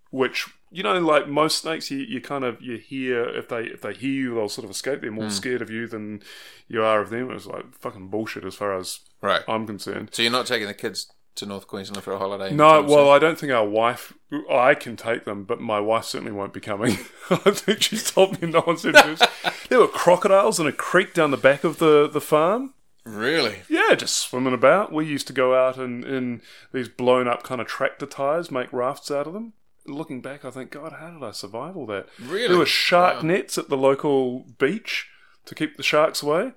which 0.10 0.48
you 0.72 0.84
know 0.84 0.98
like 1.00 1.28
most 1.28 1.60
snakes, 1.62 1.92
you, 1.92 1.98
you 2.00 2.22
kind 2.22 2.44
of 2.44 2.62
you 2.62 2.78
hear 2.78 3.24
if 3.26 3.50
they 3.50 3.64
if 3.66 3.82
they 3.82 3.94
hear 3.94 4.12
you, 4.12 4.36
they'll 4.36 4.50
sort 4.50 4.66
of 4.66 4.72
escape. 4.72 5.02
They're 5.02 5.12
Mm. 5.12 5.16
more 5.16 5.30
scared 5.30 5.62
of 5.62 5.70
you 5.70 5.88
than 5.88 6.22
you 6.68 6.84
are 6.84 7.02
of 7.02 7.10
them. 7.10 7.30
It's 7.32 7.46
like 7.46 7.74
fucking 7.80 8.10
bullshit 8.10 8.44
as 8.46 8.56
far 8.56 8.78
as 8.78 9.00
Right. 9.22 9.42
I'm 9.48 9.66
concerned. 9.66 10.10
So 10.14 10.22
you're 10.22 10.32
not 10.32 10.46
taking 10.46 10.68
the 10.68 10.74
kids 10.74 11.12
to 11.36 11.46
North 11.46 11.68
Queensland 11.68 12.04
for 12.04 12.14
a 12.14 12.18
holiday? 12.18 12.54
No, 12.54 12.82
well? 12.82 13.10
I 13.10 13.20
don't 13.20 13.38
think 13.38 13.52
our 13.52 13.68
wife. 13.68 14.14
I 14.50 14.74
can 14.74 14.96
take 14.96 15.26
them, 15.26 15.44
but 15.44 15.60
my 15.62 15.80
wife 15.80 16.06
certainly 16.06 16.32
won't 16.32 16.54
be 16.54 16.60
coming. 16.60 16.98
I 17.30 17.52
think 17.52 17.82
she's 17.84 18.10
told 18.10 18.42
me 18.42 18.50
no 18.50 18.62
one 18.62 18.78
said 18.78 18.96
this. 18.96 19.22
there 19.70 19.80
were 19.80 19.88
crocodiles 19.88 20.60
in 20.60 20.68
a 20.68 20.72
creek 20.72 21.14
down 21.14 21.32
the 21.32 21.38
back 21.38 21.64
of 21.64 21.78
the, 21.80 22.08
the 22.08 22.22
farm. 22.22 22.74
Really? 23.06 23.62
Yeah, 23.70 23.94
just 23.96 24.18
swimming 24.18 24.54
about. 24.54 24.92
We 24.92 25.06
used 25.06 25.28
to 25.28 25.34
go 25.34 25.54
out 25.56 25.78
in, 25.78 26.04
in 26.04 26.42
these 26.74 26.90
blown 26.90 27.28
up 27.28 27.44
kind 27.44 27.62
of 27.62 27.68
tractor 27.68 28.08
tires, 28.08 28.50
make 28.50 28.72
rafts 28.74 29.12
out 29.12 29.28
of 29.28 29.34
them. 29.34 29.54
Looking 29.86 30.22
back, 30.22 30.44
I 30.44 30.50
think, 30.50 30.72
God, 30.72 30.94
how 30.94 31.12
did 31.12 31.22
I 31.22 31.30
survive 31.32 31.78
all 31.78 31.86
that? 31.86 32.08
Really? 32.20 32.48
There 32.48 32.58
were 32.58 32.66
shark 32.66 33.18
Wow. 33.18 33.30
nets 33.30 33.58
at 33.60 33.70
the 33.70 33.78
local 33.78 34.46
beach 34.58 35.08
to 35.46 35.54
keep 35.54 35.78
the 35.78 35.84
sharks 35.84 36.24
away. 36.24 36.54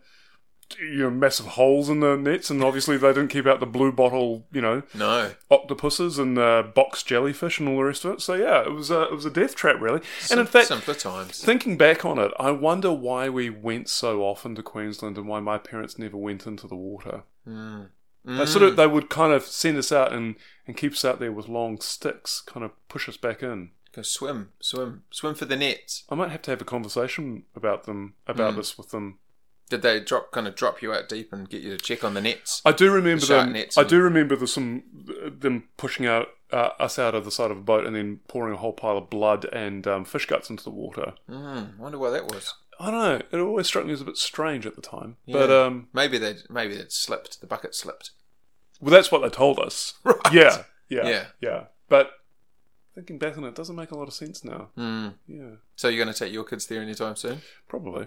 You 0.78 0.98
know, 1.04 1.10
massive 1.10 1.46
holes 1.46 1.88
in 1.88 2.00
the 2.00 2.16
nets, 2.16 2.50
and 2.50 2.62
obviously 2.62 2.96
they 2.98 3.08
didn't 3.08 3.28
keep 3.28 3.46
out 3.46 3.58
the 3.58 3.66
blue 3.66 3.90
bottle, 3.90 4.46
you 4.52 4.60
know, 4.60 4.82
No. 4.94 5.32
octopuses 5.50 6.18
and 6.18 6.38
uh, 6.38 6.62
box 6.74 7.02
jellyfish 7.02 7.58
and 7.58 7.68
all 7.68 7.76
the 7.78 7.84
rest 7.84 8.04
of 8.04 8.12
it. 8.14 8.20
So 8.20 8.34
yeah, 8.34 8.62
it 8.62 8.72
was 8.72 8.90
a 8.90 9.02
it 9.04 9.12
was 9.14 9.24
a 9.24 9.30
death 9.30 9.54
trap 9.54 9.80
really. 9.80 10.00
and 10.30 10.40
in 10.40 10.46
fact, 10.46 10.68
simpler 10.68 10.94
times. 10.94 11.42
thinking 11.42 11.76
back 11.78 12.04
on 12.04 12.18
it, 12.18 12.32
I 12.38 12.50
wonder 12.50 12.92
why 12.92 13.28
we 13.28 13.48
went 13.50 13.88
so 13.88 14.22
often 14.22 14.54
to 14.56 14.62
Queensland 14.62 15.16
and 15.16 15.26
why 15.26 15.40
my 15.40 15.58
parents 15.58 15.98
never 15.98 16.16
went 16.16 16.46
into 16.46 16.66
the 16.68 16.76
water. 16.76 17.22
Mm. 17.46 17.88
They 18.24 18.44
sort 18.44 18.64
of 18.64 18.76
they 18.76 18.86
would 18.86 19.08
kind 19.08 19.32
of 19.32 19.44
send 19.44 19.78
us 19.78 19.90
out 19.90 20.12
and, 20.12 20.34
and 20.66 20.76
keep 20.76 20.92
us 20.92 21.04
out 21.04 21.18
there 21.18 21.32
with 21.32 21.48
long 21.48 21.80
sticks, 21.80 22.42
kind 22.42 22.62
of 22.64 22.72
push 22.88 23.08
us 23.08 23.16
back 23.16 23.42
in. 23.42 23.70
Go 23.94 24.02
swim, 24.02 24.50
swim, 24.60 25.04
swim 25.10 25.34
for 25.34 25.46
the 25.46 25.56
nets. 25.56 26.04
I 26.10 26.14
might 26.14 26.30
have 26.30 26.42
to 26.42 26.50
have 26.50 26.60
a 26.60 26.64
conversation 26.66 27.44
about 27.56 27.84
them 27.84 28.14
about 28.26 28.54
this 28.56 28.76
with 28.76 28.90
them. 28.90 29.18
Did 29.68 29.82
they 29.82 30.00
drop 30.00 30.32
kind 30.32 30.46
of 30.48 30.54
drop 30.54 30.80
you 30.82 30.92
out 30.92 31.08
deep 31.08 31.32
and 31.32 31.48
get 31.48 31.62
you 31.62 31.76
to 31.76 31.82
check 31.82 32.02
on 32.04 32.14
the 32.14 32.20
nets? 32.20 32.62
I 32.64 32.72
do 32.72 32.90
remember 32.90 33.26
The 33.26 33.34
them. 33.34 33.52
nets 33.52 33.76
I 33.76 33.84
do 33.84 34.00
remember 34.00 34.34
the, 34.36 34.46
some 34.46 34.82
them 35.38 35.64
pushing 35.76 36.06
out 36.06 36.28
uh, 36.52 36.70
us 36.78 36.98
out 36.98 37.14
of 37.14 37.24
the 37.26 37.30
side 37.30 37.50
of 37.50 37.58
a 37.58 37.62
boat 37.62 37.86
and 37.86 37.94
then 37.94 38.20
pouring 38.28 38.54
a 38.54 38.56
whole 38.56 38.72
pile 38.72 38.96
of 38.96 39.10
blood 39.10 39.44
and 39.52 39.86
um, 39.86 40.04
fish 40.06 40.24
guts 40.26 40.48
into 40.48 40.64
the 40.64 40.70
water. 40.70 41.12
Mm, 41.28 41.76
wonder 41.78 41.98
why 41.98 42.08
that 42.10 42.24
was. 42.32 42.54
I 42.80 42.90
don't 42.90 43.00
know. 43.32 43.38
It 43.38 43.42
always 43.42 43.66
struck 43.66 43.84
me 43.86 43.92
as 43.92 44.00
a 44.00 44.04
bit 44.04 44.16
strange 44.16 44.64
at 44.64 44.74
the 44.76 44.80
time. 44.80 45.16
But 45.26 45.50
um, 45.50 45.88
Maybe 45.92 46.16
they 46.16 46.36
maybe 46.48 46.74
it 46.74 46.92
slipped. 46.92 47.40
The 47.40 47.46
bucket 47.46 47.74
slipped. 47.74 48.12
well, 48.80 48.92
that's 48.92 49.10
what 49.12 49.20
they 49.22 49.28
told 49.28 49.58
us. 49.58 49.94
Right. 50.04 50.16
Yeah, 50.32 50.62
yeah, 50.88 51.06
Yeah. 51.08 51.24
yeah. 51.40 51.64
But 51.90 52.12
thinking 52.94 53.18
back 53.18 53.36
on 53.36 53.44
it, 53.44 53.48
it 53.48 53.54
doesn't 53.54 53.76
make 53.76 53.90
a 53.90 53.96
lot 53.98 54.08
of 54.08 54.14
sense 54.14 54.42
now. 54.44 54.68
Mm. 54.78 55.14
Yeah, 55.26 55.50
So 55.76 55.88
you're 55.88 56.02
going 56.02 56.14
to 56.14 56.18
take 56.18 56.32
your 56.32 56.44
kids 56.44 56.66
there 56.66 56.80
anytime 56.80 57.16
soon? 57.16 57.42
probably. 57.68 58.06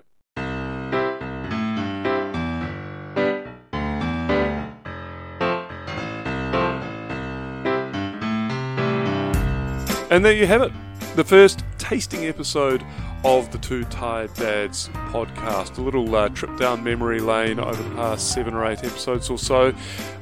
And 10.12 10.26
there 10.26 10.34
you 10.34 10.45
have 10.45 10.62
it. 10.62 10.74
The 11.15 11.24
first 11.24 11.63
tasting 11.78 12.26
episode 12.26 12.84
of 13.24 13.50
the 13.54 13.58
Two 13.60 13.86
Tired 13.86 14.34
Dads 14.34 14.89
podcast. 14.89 15.78
A 15.78 15.82
little 15.82 16.13
uh, 16.13 16.28
trip 16.28 16.58
down 16.58 16.84
memory 16.84 17.21
lane 17.21 17.62
over 17.62 17.82
the 17.82 17.95
past 17.95 18.34
seven 18.34 18.54
or 18.54 18.65
eight 18.65 18.84
episodes 18.84 19.30
or 19.30 19.38
so, 19.38 19.74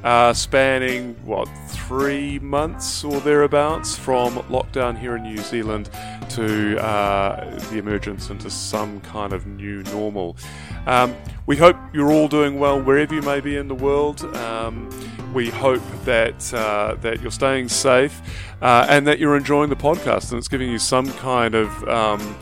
uh, 0.04 0.32
spanning, 0.32 1.16
what, 1.26 1.48
three 1.70 2.38
months 2.38 3.04
or 3.04 3.20
thereabouts 3.22 3.98
from 3.98 4.36
lockdown 4.44 4.96
here 4.96 5.16
in 5.16 5.24
New 5.24 5.38
Zealand 5.38 5.90
to 6.30 6.80
uh, 6.80 7.60
the 7.72 7.80
emergence 7.80 8.30
into 8.30 8.52
some 8.52 9.00
kind 9.02 9.34
of 9.34 9.48
new 9.48 9.82
normal. 9.86 10.38
Um, 10.86 11.16
we 11.48 11.58
hope 11.58 11.78
you're 11.94 12.12
all 12.12 12.28
doing 12.28 12.60
well 12.60 12.80
wherever 12.80 13.16
you 13.16 13.24
may 13.24 13.40
be 13.40 13.58
in 13.58 13.68
the 13.68 13.76
world. 13.76 14.24
Um, 14.36 14.88
we 15.34 15.50
hope 15.50 15.84
that 16.06 16.54
uh, 16.54 16.96
that 17.02 17.22
you're 17.22 17.32
staying 17.32 17.70
safe 17.70 18.22
uh, 18.62 18.86
and 18.90 19.08
that 19.08 19.20
you're 19.20 19.36
enjoying 19.36 19.70
the 19.70 19.76
podcast 19.76 20.32
and 20.32 20.40
it's 20.40 20.48
giving 20.48 20.70
you 20.70 20.80
some 20.80 21.12
kind 21.14 21.56
of 21.56 21.88
um, 21.88 22.38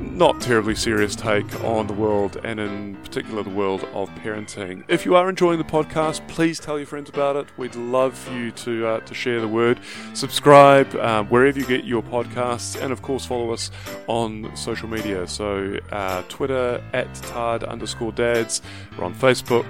not 0.00 0.40
terribly 0.40 0.74
serious 0.74 1.16
take 1.16 1.64
on 1.64 1.86
the 1.86 1.92
world 1.92 2.40
and 2.44 2.60
in 2.60 2.94
particular 2.96 3.42
the 3.42 3.50
world 3.50 3.86
of 3.94 4.08
parenting. 4.16 4.84
If 4.88 5.04
you 5.04 5.16
are 5.16 5.28
enjoying 5.28 5.58
the 5.58 5.64
podcast, 5.64 6.26
please 6.28 6.60
tell 6.60 6.78
your 6.78 6.86
friends 6.86 7.08
about 7.08 7.36
it. 7.36 7.46
We'd 7.58 7.74
love 7.74 8.28
you 8.32 8.50
to 8.52 8.86
uh, 8.86 9.00
to 9.00 9.14
share 9.14 9.40
the 9.40 9.48
word. 9.48 9.80
Subscribe 10.14 10.94
um, 10.96 11.26
wherever 11.26 11.58
you 11.58 11.66
get 11.66 11.84
your 11.84 12.02
podcasts, 12.02 12.80
and 12.80 12.92
of 12.92 13.02
course 13.02 13.24
follow 13.24 13.52
us 13.52 13.70
on 14.06 14.54
social 14.56 14.88
media. 14.88 15.26
So 15.26 15.78
uh, 15.90 16.22
Twitter 16.28 16.82
at 16.92 17.12
tard 17.16 17.64
underscore 17.64 18.12
dads. 18.12 18.62
We're 18.96 19.04
on 19.04 19.14
Facebook. 19.14 19.66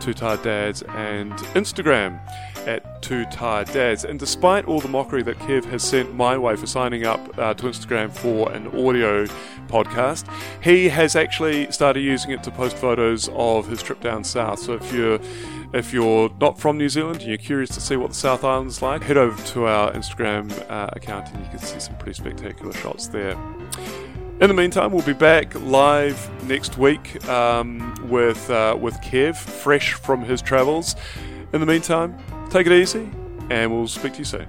Two 0.00 0.14
Tired 0.14 0.42
Dads, 0.42 0.82
and 0.82 1.32
Instagram 1.54 2.20
at 2.66 3.02
Two 3.02 3.24
Tired 3.26 3.68
Dads. 3.68 4.04
And 4.04 4.18
despite 4.18 4.64
all 4.66 4.80
the 4.80 4.88
mockery 4.88 5.22
that 5.22 5.38
Kev 5.40 5.64
has 5.66 5.82
sent 5.82 6.14
my 6.14 6.36
way 6.36 6.56
for 6.56 6.66
signing 6.66 7.04
up 7.04 7.20
uh, 7.38 7.54
to 7.54 7.66
Instagram 7.66 8.10
for 8.10 8.50
an 8.52 8.66
audio 8.68 9.26
podcast, 9.68 10.30
he 10.62 10.88
has 10.88 11.16
actually 11.16 11.70
started 11.70 12.00
using 12.00 12.30
it 12.30 12.42
to 12.42 12.50
post 12.50 12.76
photos 12.76 13.28
of 13.32 13.68
his 13.68 13.82
trip 13.82 14.00
down 14.00 14.24
south. 14.24 14.58
So 14.58 14.74
if 14.74 14.92
you're 14.92 15.20
if 15.72 15.92
you're 15.92 16.30
not 16.40 16.58
from 16.58 16.78
New 16.78 16.88
Zealand 16.88 17.20
and 17.20 17.28
you're 17.28 17.38
curious 17.38 17.70
to 17.70 17.80
see 17.80 17.96
what 17.96 18.08
the 18.08 18.16
South 18.16 18.42
Island 18.42 18.70
is 18.70 18.82
like, 18.82 19.02
head 19.02 19.16
over 19.16 19.40
to 19.48 19.66
our 19.66 19.92
Instagram 19.92 20.50
uh, 20.68 20.90
account 20.92 21.28
and 21.32 21.44
you 21.44 21.50
can 21.50 21.60
see 21.60 21.78
some 21.78 21.96
pretty 21.96 22.14
spectacular 22.14 22.72
shots 22.72 23.06
there. 23.06 23.36
In 24.40 24.48
the 24.48 24.54
meantime, 24.54 24.90
we'll 24.90 25.04
be 25.04 25.12
back 25.12 25.54
live 25.60 26.30
next 26.44 26.78
week 26.78 27.22
um, 27.28 27.94
with 28.08 28.48
uh, 28.48 28.74
with 28.80 28.94
Kev, 29.02 29.36
fresh 29.36 29.92
from 29.92 30.22
his 30.22 30.40
travels. 30.40 30.96
In 31.52 31.60
the 31.60 31.66
meantime, 31.66 32.16
take 32.48 32.66
it 32.66 32.72
easy, 32.72 33.06
and 33.50 33.70
we'll 33.70 33.86
speak 33.86 34.14
to 34.14 34.20
you 34.20 34.24
soon. 34.24 34.48